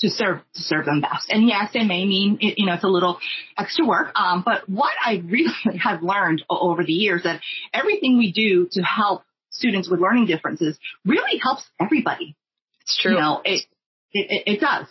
to 0.00 0.08
serve 0.08 0.38
to 0.54 0.60
serve 0.62 0.86
them 0.86 1.02
best. 1.02 1.28
And 1.28 1.46
yes, 1.46 1.70
it 1.74 1.84
may 1.84 2.06
mean 2.06 2.38
it, 2.40 2.58
you 2.58 2.64
know 2.64 2.72
it's 2.72 2.84
a 2.84 2.88
little 2.88 3.18
extra 3.58 3.86
work. 3.86 4.18
Um, 4.18 4.42
but 4.44 4.66
what 4.66 4.92
I 5.04 5.22
really 5.24 5.52
have 5.82 6.02
learned 6.02 6.42
over 6.48 6.82
the 6.82 6.92
years 6.92 7.24
that 7.24 7.40
everything 7.72 8.16
we 8.16 8.32
do 8.32 8.68
to 8.72 8.82
help 8.82 9.22
students 9.50 9.90
with 9.90 10.00
learning 10.00 10.26
differences 10.26 10.78
really 11.04 11.38
helps 11.42 11.64
everybody. 11.78 12.34
It's 12.80 12.98
true. 12.98 13.12
You 13.12 13.20
know, 13.20 13.42
it 13.44 13.66
it, 14.12 14.26
it, 14.30 14.52
it 14.54 14.60
does. 14.60 14.86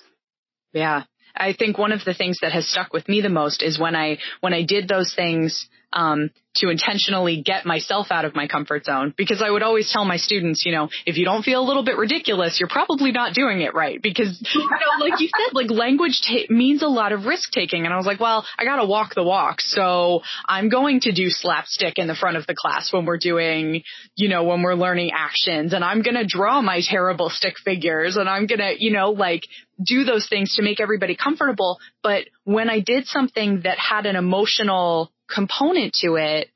Yeah. 0.73 1.03
I 1.37 1.53
think 1.53 1.77
one 1.77 1.91
of 1.91 2.05
the 2.05 2.13
things 2.13 2.37
that 2.41 2.53
has 2.53 2.69
stuck 2.69 2.93
with 2.93 3.09
me 3.09 3.21
the 3.21 3.29
most 3.29 3.61
is 3.61 3.79
when 3.79 3.95
I 3.95 4.19
when 4.41 4.53
I 4.53 4.63
did 4.63 4.87
those 4.87 5.13
things 5.13 5.67
um, 5.95 6.29
to 6.55 6.69
intentionally 6.69 7.41
get 7.41 7.65
myself 7.65 8.07
out 8.11 8.25
of 8.25 8.35
my 8.35 8.47
comfort 8.47 8.85
zone. 8.85 9.13
Because 9.17 9.41
I 9.41 9.49
would 9.49 9.63
always 9.63 9.91
tell 9.91 10.05
my 10.05 10.17
students, 10.17 10.63
you 10.65 10.71
know, 10.71 10.89
if 11.05 11.17
you 11.17 11.25
don't 11.25 11.43
feel 11.43 11.61
a 11.61 11.65
little 11.65 11.83
bit 11.83 11.97
ridiculous, 11.97 12.59
you're 12.59 12.69
probably 12.69 13.11
not 13.11 13.33
doing 13.33 13.61
it 13.61 13.73
right. 13.73 14.01
Because 14.01 14.39
you 14.53 14.61
know, 14.61 15.05
like 15.05 15.19
you 15.19 15.27
said, 15.27 15.53
like 15.53 15.69
language 15.71 16.21
ta- 16.21 16.53
means 16.53 16.81
a 16.83 16.87
lot 16.87 17.11
of 17.11 17.25
risk 17.25 17.51
taking, 17.51 17.85
and 17.85 17.93
I 17.93 17.97
was 17.97 18.05
like, 18.05 18.19
well, 18.19 18.45
I 18.57 18.65
got 18.65 18.77
to 18.77 18.85
walk 18.85 19.15
the 19.15 19.23
walk, 19.23 19.61
so 19.61 20.21
I'm 20.45 20.69
going 20.69 20.99
to 21.01 21.11
do 21.11 21.29
slapstick 21.29 21.97
in 21.97 22.07
the 22.07 22.15
front 22.15 22.37
of 22.37 22.45
the 22.47 22.55
class 22.55 22.91
when 22.91 23.05
we're 23.05 23.17
doing, 23.17 23.83
you 24.15 24.29
know, 24.29 24.43
when 24.43 24.61
we're 24.61 24.75
learning 24.75 25.11
actions, 25.15 25.73
and 25.73 25.83
I'm 25.83 26.01
gonna 26.01 26.25
draw 26.25 26.61
my 26.61 26.81
terrible 26.85 27.29
stick 27.29 27.55
figures, 27.63 28.17
and 28.17 28.29
I'm 28.29 28.47
gonna, 28.47 28.71
you 28.77 28.91
know, 28.91 29.11
like 29.11 29.41
do 29.83 30.03
those 30.03 30.27
things 30.27 30.55
to 30.55 30.61
make 30.61 30.79
everybody 30.79 31.15
comfortable. 31.15 31.79
But 32.01 32.25
when 32.45 32.69
I 32.69 32.79
did 32.79 33.07
something 33.07 33.61
that 33.63 33.77
had 33.77 34.05
an 34.05 34.15
emotional 34.15 35.11
component 35.27 35.93
to 36.01 36.15
it, 36.15 36.49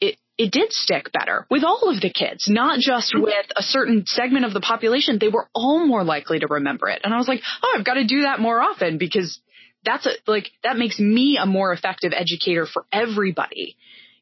it, 0.00 0.18
it 0.36 0.52
did 0.52 0.72
stick 0.72 1.12
better 1.12 1.46
with 1.48 1.64
all 1.64 1.88
of 1.88 2.00
the 2.00 2.10
kids, 2.10 2.46
not 2.48 2.80
just 2.80 3.14
with 3.16 3.46
a 3.56 3.62
certain 3.62 4.04
segment 4.06 4.44
of 4.44 4.52
the 4.52 4.60
population. 4.60 5.18
They 5.18 5.28
were 5.28 5.48
all 5.54 5.86
more 5.86 6.04
likely 6.04 6.40
to 6.40 6.48
remember 6.48 6.88
it. 6.88 7.00
And 7.04 7.14
I 7.14 7.16
was 7.16 7.28
like, 7.28 7.40
oh, 7.62 7.76
I've 7.78 7.84
got 7.84 7.94
to 7.94 8.04
do 8.06 8.22
that 8.22 8.40
more 8.40 8.60
often 8.60 8.98
because 8.98 9.40
that's 9.84 10.04
a, 10.06 10.10
like, 10.26 10.50
that 10.64 10.76
makes 10.76 10.98
me 10.98 11.38
a 11.40 11.46
more 11.46 11.72
effective 11.72 12.12
educator 12.14 12.66
for 12.66 12.84
everybody, 12.92 13.76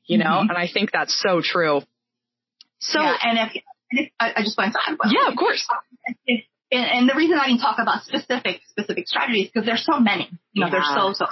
you 0.05 0.19
know? 0.19 0.43
Mhm. 0.45 0.51
And 0.51 0.59
I 0.59 0.69
think 0.73 0.93
that's 0.93 1.19
so 1.19 1.41
true. 1.43 1.81
So, 2.81 3.01
yeah, 3.01 3.17
and 3.23 3.39
if, 3.39 3.63
and 3.91 4.01
if 4.01 4.13
I, 4.21 4.33
I 4.37 4.43
just 4.43 4.59
want 4.59 4.75
to 4.75 4.79
add, 4.87 4.99
yeah, 5.11 5.29
of 5.29 5.37
course. 5.37 5.67
If, 6.27 6.45
and, 6.73 6.85
and 6.85 7.09
the 7.09 7.15
reason 7.15 7.39
I 7.39 7.49
didn't 7.49 7.61
talk 7.61 7.79
about 7.79 8.03
specific 8.05 8.63
specific 8.69 9.07
strategies 9.07 9.51
because 9.53 9.67
there's 9.67 9.85
so 9.85 10.01
many. 10.01 10.31
You 10.53 10.65
know, 10.65 10.71
there's 10.71 10.89
so 10.89 11.13
so. 11.13 11.27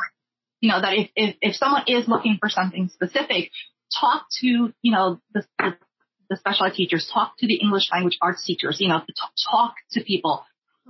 You 0.60 0.70
know 0.70 0.80
that 0.80 0.92
if, 0.92 1.10
if 1.16 1.36
if 1.40 1.56
someone 1.56 1.84
is 1.86 2.06
looking 2.06 2.36
for 2.38 2.50
something 2.50 2.88
specific, 2.92 3.50
talk 3.98 4.26
to 4.40 4.72
you 4.82 4.92
know 4.92 5.20
the 5.32 5.44
the, 5.58 5.76
the 6.28 6.36
special 6.36 6.66
ed 6.66 6.74
teachers, 6.74 7.10
talk 7.12 7.32
to 7.38 7.46
the 7.46 7.54
English 7.54 7.90
language 7.90 8.18
arts 8.20 8.44
teachers. 8.44 8.76
You 8.78 8.88
know, 8.88 9.00
t- 9.00 9.14
talk 9.50 9.74
to 9.92 10.04
people, 10.04 10.44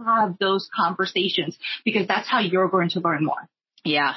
have 0.05 0.37
those 0.39 0.69
conversations 0.75 1.57
because 1.85 2.09
that's 2.09 2.29
how 2.29 2.41
you're 2.41 2.69
going 2.69 2.91
to 2.91 3.01
learn 3.01 3.25
more. 3.25 3.49
Yeah. 3.85 4.15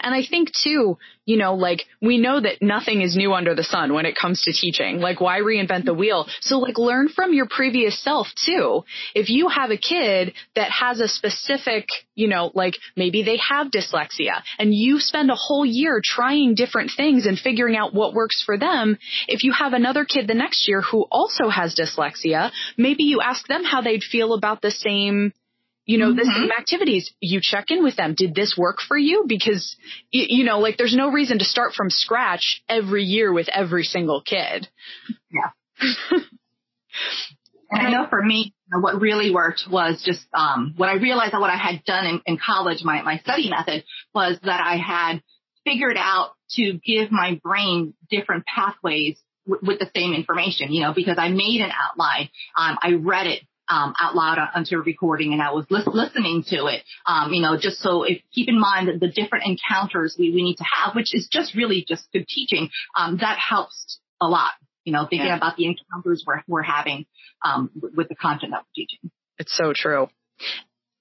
And 0.00 0.14
I 0.14 0.24
think 0.24 0.50
too, 0.52 0.98
you 1.24 1.36
know, 1.36 1.54
like 1.54 1.84
we 2.00 2.18
know 2.18 2.40
that 2.40 2.60
nothing 2.60 3.00
is 3.02 3.16
new 3.16 3.32
under 3.32 3.54
the 3.54 3.62
sun 3.62 3.94
when 3.94 4.06
it 4.06 4.16
comes 4.16 4.42
to 4.42 4.52
teaching. 4.52 5.00
Like 5.00 5.20
why 5.20 5.38
reinvent 5.38 5.84
the 5.84 5.94
wheel? 5.94 6.26
So 6.40 6.58
like 6.58 6.78
learn 6.78 7.08
from 7.08 7.32
your 7.32 7.46
previous 7.46 8.02
self 8.02 8.26
too. 8.44 8.82
If 9.14 9.28
you 9.30 9.48
have 9.48 9.70
a 9.70 9.76
kid 9.76 10.34
that 10.56 10.70
has 10.70 11.00
a 11.00 11.08
specific, 11.08 11.86
you 12.14 12.28
know, 12.28 12.50
like 12.54 12.74
maybe 12.96 13.22
they 13.22 13.38
have 13.38 13.68
dyslexia 13.68 14.42
and 14.58 14.74
you 14.74 14.98
spend 14.98 15.30
a 15.30 15.36
whole 15.36 15.64
year 15.64 16.00
trying 16.02 16.54
different 16.54 16.90
things 16.96 17.26
and 17.26 17.38
figuring 17.38 17.76
out 17.76 17.94
what 17.94 18.14
works 18.14 18.42
for 18.44 18.58
them. 18.58 18.98
If 19.28 19.44
you 19.44 19.52
have 19.52 19.72
another 19.72 20.04
kid 20.04 20.26
the 20.26 20.34
next 20.34 20.68
year 20.68 20.80
who 20.82 21.06
also 21.10 21.48
has 21.48 21.74
dyslexia, 21.74 22.50
maybe 22.76 23.04
you 23.04 23.20
ask 23.20 23.46
them 23.46 23.64
how 23.64 23.80
they'd 23.80 24.02
feel 24.02 24.34
about 24.34 24.60
the 24.60 24.70
same 24.70 25.32
you 25.84 25.98
know, 25.98 26.12
the 26.12 26.22
Mhm. 26.22 26.34
same 26.34 26.50
activities. 26.52 27.12
You 27.20 27.40
check 27.42 27.70
in 27.70 27.82
with 27.82 27.96
them. 27.96 28.14
Did 28.14 28.34
this 28.34 28.56
work 28.56 28.80
for 28.80 28.96
you? 28.96 29.24
Because, 29.26 29.76
you 30.10 30.44
know, 30.44 30.60
like 30.60 30.76
there's 30.76 30.94
no 30.94 31.10
reason 31.10 31.38
to 31.40 31.44
start 31.44 31.74
from 31.74 31.90
scratch 31.90 32.62
every 32.68 33.04
year 33.04 33.32
with 33.32 33.48
every 33.48 33.84
single 33.84 34.20
kid. 34.22 34.68
Yeah. 35.32 35.50
And 37.70 37.86
I 37.86 37.90
know 37.90 38.06
for 38.10 38.22
me, 38.22 38.52
what 38.70 39.00
really 39.00 39.30
worked 39.32 39.62
was 39.70 40.02
just 40.04 40.26
um, 40.34 40.74
what 40.76 40.90
I 40.90 40.96
realized 40.96 41.32
that 41.32 41.40
what 41.40 41.48
I 41.48 41.56
had 41.56 41.82
done 41.84 42.04
in, 42.06 42.20
in 42.26 42.38
college, 42.38 42.84
my, 42.84 43.00
my 43.00 43.18
study 43.20 43.48
method, 43.48 43.84
was 44.14 44.38
that 44.42 44.60
I 44.62 44.76
had 44.76 45.22
figured 45.64 45.96
out 45.98 46.32
to 46.56 46.78
give 46.84 47.10
my 47.10 47.40
brain 47.42 47.94
different 48.10 48.44
pathways 48.44 49.18
w- 49.48 49.66
with 49.66 49.78
the 49.78 49.90
same 49.96 50.12
information, 50.12 50.70
you 50.70 50.82
know, 50.82 50.92
because 50.92 51.16
I 51.18 51.30
made 51.30 51.62
an 51.62 51.70
outline. 51.72 52.28
Um, 52.58 52.76
I 52.82 52.92
read 53.00 53.26
it 53.26 53.40
um, 53.68 53.94
out 54.00 54.14
loud 54.14 54.38
on- 54.38 54.48
onto 54.54 54.76
a 54.76 54.82
recording 54.82 55.32
and 55.32 55.40
I 55.42 55.52
was 55.52 55.64
lis- 55.70 55.86
listening 55.86 56.42
to 56.48 56.66
it, 56.66 56.82
um, 57.06 57.32
you 57.32 57.40
know, 57.42 57.56
just 57.58 57.78
so 57.78 58.02
if, 58.02 58.20
keep 58.32 58.48
in 58.48 58.58
mind 58.58 58.88
that 58.88 59.00
the 59.00 59.08
different 59.08 59.44
encounters 59.46 60.16
we, 60.18 60.30
we 60.30 60.42
need 60.42 60.56
to 60.56 60.64
have, 60.64 60.94
which 60.94 61.14
is 61.14 61.28
just 61.30 61.54
really 61.54 61.84
just 61.86 62.10
good 62.12 62.26
teaching, 62.28 62.70
um, 62.96 63.18
that 63.20 63.38
helps 63.38 63.98
a 64.20 64.26
lot. 64.28 64.50
You 64.84 64.92
know, 64.92 65.06
thinking 65.08 65.28
Yeah. 65.28 65.36
about 65.36 65.56
the 65.56 65.66
encounters 65.66 66.24
we're, 66.26 66.42
we're 66.48 66.62
having 66.62 67.06
um, 67.44 67.70
with 67.96 68.08
the 68.08 68.16
content 68.16 68.50
that 68.52 68.62
we're 68.62 68.74
teaching. 68.84 69.10
It's 69.38 69.56
so 69.56 69.72
true. 69.74 70.08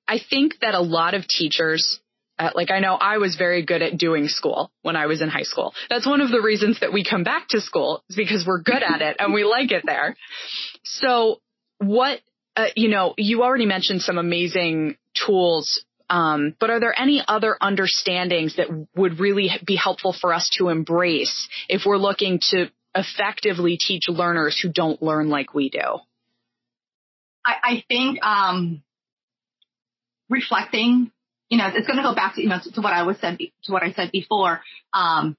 I 0.07 0.19
think 0.19 0.59
that 0.61 0.75
a 0.75 0.81
lot 0.81 1.13
of 1.15 1.27
teachers, 1.27 1.99
uh, 2.37 2.51
like 2.53 2.69
I 2.69 2.79
know 2.79 2.93
I 2.95 3.17
was 3.17 3.35
very 3.37 3.65
good 3.65 3.81
at 3.81 3.97
doing 3.97 4.27
school 4.27 4.71
when 4.83 4.95
I 4.95 5.07
was 5.07 5.21
in 5.21 5.29
high 5.29 5.43
school. 5.43 5.73
That's 5.89 6.05
one 6.05 6.21
of 6.21 6.29
the 6.29 6.41
reasons 6.41 6.79
that 6.81 6.93
we 6.93 7.03
come 7.03 7.23
back 7.23 7.47
to 7.49 7.61
school 7.61 8.03
is 8.09 8.15
because 8.15 8.45
we're 8.45 8.61
good 8.61 8.83
at 8.83 9.01
it 9.01 9.15
and 9.19 9.33
we 9.33 9.43
like 9.43 9.71
it 9.71 9.83
there. 9.85 10.15
So 10.83 11.39
what, 11.79 12.19
uh, 12.55 12.67
you 12.75 12.89
know, 12.89 13.13
you 13.17 13.43
already 13.43 13.65
mentioned 13.65 14.01
some 14.01 14.17
amazing 14.17 14.97
tools. 15.25 15.83
Um, 16.09 16.55
but 16.59 16.69
are 16.69 16.79
there 16.79 16.99
any 16.99 17.23
other 17.25 17.55
understandings 17.61 18.57
that 18.57 18.67
would 18.95 19.19
really 19.19 19.49
be 19.65 19.77
helpful 19.77 20.13
for 20.13 20.33
us 20.33 20.49
to 20.57 20.67
embrace 20.67 21.47
if 21.69 21.83
we're 21.85 21.97
looking 21.97 22.39
to 22.49 22.69
effectively 22.93 23.77
teach 23.77 24.09
learners 24.09 24.59
who 24.61 24.69
don't 24.69 25.01
learn 25.01 25.29
like 25.29 25.53
we 25.53 25.69
do? 25.69 25.99
I, 27.45 27.53
I 27.63 27.83
think 27.87 28.23
um, 28.23 28.83
reflecting, 30.29 31.11
you 31.49 31.57
know, 31.57 31.69
it's 31.73 31.87
going 31.87 31.97
to 31.97 32.03
go 32.03 32.13
back 32.13 32.35
to 32.35 32.41
you 32.41 32.49
know 32.49 32.59
to, 32.61 32.71
to 32.73 32.81
what 32.81 32.93
I 32.93 33.03
was 33.03 33.17
said 33.19 33.37
to 33.37 33.71
what 33.71 33.83
I 33.83 33.93
said 33.93 34.11
before. 34.11 34.61
Um, 34.93 35.37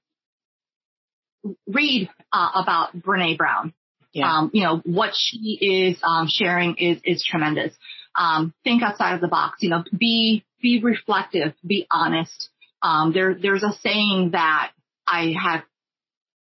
read 1.67 2.09
uh, 2.31 2.49
about 2.55 2.97
Brene 2.97 3.37
Brown. 3.37 3.73
Yeah. 4.13 4.31
Um, 4.31 4.51
you 4.53 4.63
know, 4.63 4.81
what 4.85 5.11
she 5.15 5.57
is 5.59 5.97
um, 6.03 6.27
sharing 6.29 6.75
is 6.75 6.99
is 7.03 7.25
tremendous. 7.27 7.73
Um, 8.15 8.53
think 8.63 8.83
outside 8.83 9.15
of 9.15 9.21
the 9.21 9.27
box. 9.27 9.57
You 9.61 9.71
know, 9.71 9.83
be 9.97 10.45
be 10.61 10.81
reflective, 10.81 11.53
be 11.65 11.87
honest. 11.91 12.49
Um, 12.81 13.11
there 13.11 13.33
there's 13.33 13.63
a 13.63 13.73
saying 13.81 14.31
that 14.33 14.71
I 15.07 15.33
have 15.41 15.63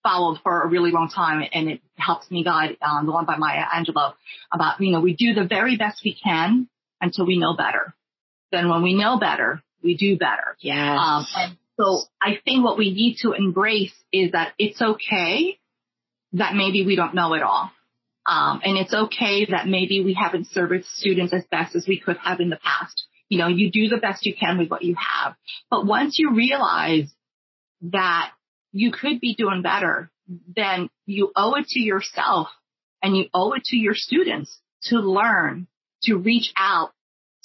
followed 0.04 0.40
for 0.44 0.64
a 0.64 0.68
really 0.68 0.92
long 0.92 1.10
time, 1.10 1.48
and 1.54 1.70
it 1.70 1.82
helps 1.96 2.30
me 2.30 2.44
guide. 2.44 2.78
Um, 2.82 3.06
the 3.06 3.14
one 3.14 3.26
by 3.26 3.38
Maya 3.38 3.64
Angelou 3.74 4.14
about 4.52 4.82
you 4.82 4.92
know 4.92 5.00
we 5.00 5.16
do 5.16 5.34
the 5.34 5.48
very 5.48 5.78
best 5.78 6.02
we 6.04 6.16
can 6.22 6.68
until 7.00 7.26
we 7.26 7.38
know 7.38 7.56
better. 7.56 7.94
Then 8.52 8.70
when 8.70 8.84
we 8.84 8.94
know 8.94 9.18
better, 9.18 9.64
we 9.82 9.96
do 9.96 10.18
better. 10.18 10.58
Yeah. 10.60 10.98
Um, 10.98 11.26
and 11.36 11.58
so 11.80 12.02
I 12.22 12.40
think 12.44 12.64
what 12.64 12.78
we 12.78 12.92
need 12.92 13.18
to 13.22 13.32
embrace 13.32 13.94
is 14.12 14.34
that 14.34 14.54
it's 14.60 14.82
okay 14.82 15.60
that 16.34 16.56
maybe 16.56 16.86
we 16.86 16.96
don't 16.96 17.16
know 17.16 17.34
it 17.34 17.44
all. 17.44 17.72
Um, 18.26 18.62
and 18.64 18.78
it's 18.78 18.94
okay 18.94 19.46
that 19.46 19.68
maybe 19.68 20.04
we 20.04 20.14
haven't 20.14 20.48
served 20.48 20.86
students 20.86 21.34
as 21.34 21.44
best 21.52 21.76
as 21.76 21.86
we 21.88 22.00
could 22.00 22.18
have 22.18 22.40
in 22.40 22.50
the 22.50 22.60
past. 22.64 23.06
You 23.30 23.38
know, 23.38 23.48
you 23.48 23.72
do 23.72 23.90
the 23.90 23.98
best 23.98 24.26
you 24.26 24.34
can 24.36 24.58
with 24.58 24.70
what 24.70 24.84
you 24.84 24.96
have. 24.96 25.36
But 25.70 25.86
once 25.86 26.18
you 26.18 26.34
realize 26.34 27.12
that 27.82 28.32
you 28.72 28.92
could 28.92 29.20
be 29.20 29.36
doing 29.36 29.62
better, 29.62 30.10
then 30.56 30.90
you 31.06 31.32
owe 31.36 31.56
it 31.56 31.68
to 31.70 31.80
yourself 31.80 32.48
and 33.02 33.18
you 33.18 33.26
owe 33.34 33.54
it 33.54 33.64
to 33.66 33.78
your 33.78 33.96
students 33.96 34.58
to 34.84 35.00
learn, 35.00 35.68
to 36.04 36.16
reach 36.16 36.54
out, 36.56 36.92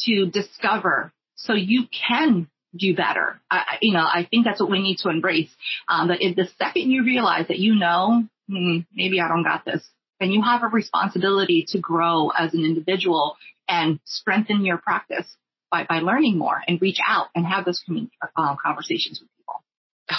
to 0.01 0.27
discover 0.27 1.13
so 1.35 1.55
you 1.55 1.85
can 2.09 2.49
do 2.77 2.95
better. 2.95 3.41
I, 3.51 3.79
you 3.81 3.93
know, 3.93 4.05
I 4.05 4.27
think 4.31 4.45
that's 4.45 4.61
what 4.61 4.71
we 4.71 4.81
need 4.81 4.99
to 4.99 5.09
embrace. 5.09 5.51
Um, 5.89 6.09
that 6.09 6.19
if 6.21 6.37
the 6.37 6.49
second 6.59 6.91
you 6.91 7.05
realize 7.05 7.49
that 7.49 7.59
you 7.59 7.75
know, 7.75 8.25
hmm, 8.49 8.79
maybe 8.93 9.21
I 9.21 9.29
don't 9.29 9.45
got 9.45 9.65
this, 9.65 9.87
And 10.21 10.33
you 10.33 10.43
have 10.43 10.63
a 10.63 10.69
responsibility 10.69 11.67
to 11.69 11.79
grow 11.79 12.31
as 12.31 12.55
an 12.55 12.65
individual 12.65 13.37
and 13.69 14.01
strengthen 14.05 14.65
your 14.65 14.79
practice 14.79 15.27
by, 15.71 15.85
by 15.85 16.01
learning 16.01 16.39
more 16.39 16.61
and 16.67 16.81
reach 16.81 16.99
out 17.07 17.27
and 17.35 17.47
have 17.47 17.65
those 17.65 17.83
commun- 17.85 18.11
uh, 18.37 18.57
conversations 18.65 19.21
with 19.21 19.29
people. 19.37 19.63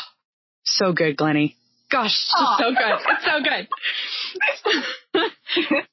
so 0.64 0.94
good, 0.94 1.18
Glennie. 1.18 1.58
Gosh, 1.92 2.16
so 2.60 2.72
good. 2.72 3.00
It's 3.10 3.26
so 3.26 3.42
good. 3.42 3.68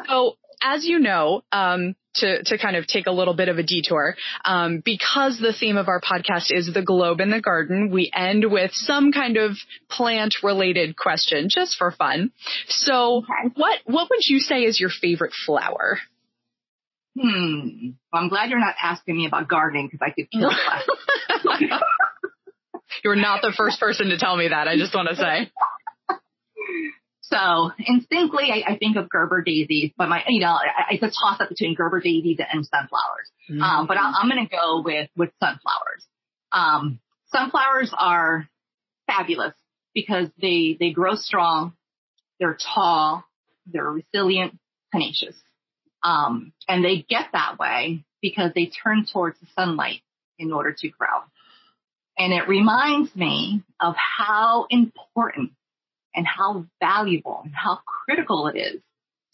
so, 0.08 0.36
as 0.62 0.84
you 0.84 0.98
know, 0.98 1.42
um, 1.52 1.94
to, 2.16 2.42
to 2.44 2.58
kind 2.58 2.76
of 2.76 2.86
take 2.86 3.06
a 3.06 3.12
little 3.12 3.34
bit 3.34 3.48
of 3.48 3.58
a 3.58 3.62
detour. 3.62 4.16
Um, 4.44 4.82
because 4.84 5.38
the 5.38 5.52
theme 5.52 5.76
of 5.76 5.88
our 5.88 6.00
podcast 6.00 6.46
is 6.50 6.70
the 6.72 6.82
globe 6.82 7.20
in 7.20 7.30
the 7.30 7.40
garden, 7.40 7.90
we 7.90 8.10
end 8.14 8.50
with 8.50 8.70
some 8.72 9.12
kind 9.12 9.36
of 9.36 9.52
plant 9.90 10.34
related 10.42 10.96
question 10.96 11.48
just 11.50 11.76
for 11.76 11.90
fun. 11.90 12.32
So 12.68 13.18
okay. 13.18 13.52
what, 13.54 13.80
what 13.84 14.10
would 14.10 14.26
you 14.26 14.38
say 14.40 14.62
is 14.62 14.80
your 14.80 14.90
favorite 14.90 15.32
flower? 15.44 15.98
Hmm. 17.18 17.90
Well, 18.12 18.22
I'm 18.22 18.28
glad 18.28 18.50
you're 18.50 18.58
not 18.58 18.74
asking 18.82 19.16
me 19.16 19.26
about 19.26 19.48
gardening 19.48 19.88
because 19.90 20.00
I 20.02 20.10
could 20.10 20.30
kill 20.30 20.50
it. 21.60 21.82
You're 23.02 23.16
not 23.16 23.40
the 23.42 23.52
first 23.56 23.80
person 23.80 24.08
to 24.08 24.18
tell 24.18 24.36
me 24.36 24.48
that. 24.48 24.68
I 24.68 24.76
just 24.76 24.94
want 24.94 25.08
to 25.08 25.16
say. 25.16 25.50
So 27.28 27.72
instinctively, 27.78 28.50
I, 28.52 28.72
I, 28.72 28.76
think 28.78 28.96
of 28.96 29.08
Gerber 29.08 29.42
daisies, 29.42 29.90
but 29.96 30.08
my, 30.08 30.22
you 30.28 30.40
know, 30.40 30.58
it's 30.90 31.02
a 31.02 31.06
toss 31.06 31.40
up 31.40 31.48
between 31.48 31.74
Gerber 31.74 32.00
daisies 32.00 32.38
and 32.38 32.64
sunflowers. 32.64 33.30
Mm-hmm. 33.50 33.62
Um, 33.62 33.86
but 33.88 33.96
I, 33.96 34.12
am 34.22 34.28
going 34.28 34.46
to 34.46 34.54
go 34.54 34.82
with, 34.82 35.10
with 35.16 35.30
sunflowers. 35.40 36.06
Um, 36.52 37.00
sunflowers 37.32 37.92
are 37.96 38.48
fabulous 39.08 39.54
because 39.92 40.28
they, 40.40 40.76
they 40.78 40.92
grow 40.92 41.16
strong. 41.16 41.72
They're 42.38 42.56
tall. 42.74 43.24
They're 43.66 43.90
resilient, 43.90 44.56
tenacious. 44.92 45.34
Um, 46.04 46.52
and 46.68 46.84
they 46.84 47.04
get 47.08 47.26
that 47.32 47.58
way 47.58 48.04
because 48.22 48.52
they 48.54 48.66
turn 48.66 49.06
towards 49.12 49.40
the 49.40 49.46
sunlight 49.56 50.02
in 50.38 50.52
order 50.52 50.72
to 50.78 50.88
grow. 50.88 51.24
And 52.16 52.32
it 52.32 52.48
reminds 52.48 53.14
me 53.16 53.62
of 53.80 53.94
how 53.96 54.66
important 54.70 55.52
and 56.16 56.26
how 56.26 56.66
valuable 56.80 57.42
and 57.44 57.52
how 57.54 57.78
critical 57.86 58.48
it 58.48 58.58
is 58.58 58.80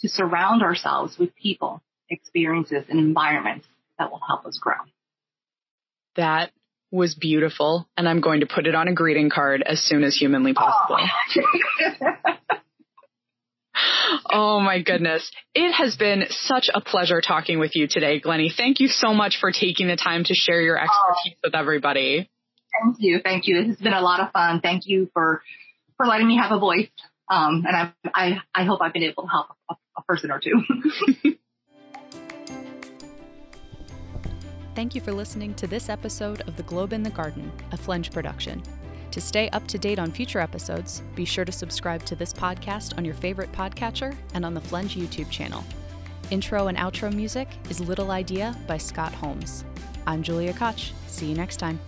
to 0.00 0.08
surround 0.08 0.62
ourselves 0.62 1.16
with 1.16 1.34
people, 1.36 1.80
experiences, 2.10 2.84
and 2.88 2.98
environments 2.98 3.66
that 3.98 4.10
will 4.10 4.20
help 4.26 4.44
us 4.44 4.58
grow. 4.60 4.74
That 6.16 6.50
was 6.90 7.14
beautiful, 7.14 7.88
and 7.96 8.06
I'm 8.08 8.20
going 8.20 8.40
to 8.40 8.46
put 8.46 8.66
it 8.66 8.74
on 8.74 8.88
a 8.88 8.92
greeting 8.92 9.30
card 9.30 9.62
as 9.64 9.80
soon 9.80 10.04
as 10.04 10.14
humanly 10.14 10.52
possible. 10.52 10.98
Oh. 10.98 12.10
oh 14.30 14.60
my 14.60 14.82
goodness. 14.82 15.30
It 15.54 15.72
has 15.72 15.96
been 15.96 16.24
such 16.28 16.68
a 16.74 16.82
pleasure 16.82 17.22
talking 17.22 17.58
with 17.58 17.74
you 17.74 17.86
today, 17.88 18.20
Glennie. 18.20 18.52
Thank 18.54 18.80
you 18.80 18.88
so 18.88 19.14
much 19.14 19.38
for 19.40 19.52
taking 19.52 19.86
the 19.86 19.96
time 19.96 20.24
to 20.24 20.34
share 20.34 20.60
your 20.60 20.78
oh. 20.78 20.82
expertise 20.82 21.36
oh. 21.36 21.40
with 21.44 21.54
everybody. 21.54 22.28
Thank 22.82 22.96
you. 22.98 23.20
Thank 23.22 23.46
you. 23.46 23.60
This 23.60 23.66
has 23.68 23.78
been 23.78 23.92
a 23.92 24.00
lot 24.00 24.20
of 24.20 24.32
fun. 24.32 24.60
Thank 24.60 24.82
you 24.86 25.10
for 25.14 25.42
for 26.02 26.08
letting 26.08 26.26
me 26.26 26.36
have 26.36 26.50
a 26.50 26.58
voice. 26.58 26.88
Um, 27.30 27.64
and 27.66 27.76
I, 27.76 27.92
I, 28.12 28.40
I 28.54 28.64
hope 28.64 28.80
I've 28.82 28.92
been 28.92 29.04
able 29.04 29.22
to 29.22 29.28
help 29.28 29.46
a, 29.70 29.76
a 29.96 30.02
person 30.02 30.32
or 30.32 30.40
two. 30.40 30.60
Thank 34.74 34.94
you 34.94 35.00
for 35.00 35.12
listening 35.12 35.54
to 35.54 35.66
this 35.68 35.88
episode 35.88 36.40
of 36.48 36.56
The 36.56 36.64
Globe 36.64 36.92
in 36.92 37.02
the 37.02 37.10
Garden, 37.10 37.52
a 37.70 37.76
FLENJ 37.76 38.10
production. 38.12 38.62
To 39.12 39.20
stay 39.20 39.48
up 39.50 39.68
to 39.68 39.78
date 39.78 39.98
on 39.98 40.10
future 40.10 40.40
episodes, 40.40 41.02
be 41.14 41.26
sure 41.26 41.44
to 41.44 41.52
subscribe 41.52 42.02
to 42.06 42.16
this 42.16 42.32
podcast 42.32 42.96
on 42.96 43.04
your 43.04 43.14
favorite 43.14 43.52
podcatcher 43.52 44.16
and 44.34 44.44
on 44.44 44.54
the 44.54 44.60
FLENJ 44.60 45.00
YouTube 45.00 45.30
channel. 45.30 45.62
Intro 46.30 46.66
and 46.68 46.78
outro 46.78 47.14
music 47.14 47.48
is 47.68 47.78
Little 47.80 48.10
Idea 48.10 48.56
by 48.66 48.78
Scott 48.78 49.12
Holmes. 49.12 49.64
I'm 50.06 50.22
Julia 50.22 50.54
Koch. 50.54 50.92
See 51.06 51.26
you 51.26 51.36
next 51.36 51.58
time. 51.58 51.78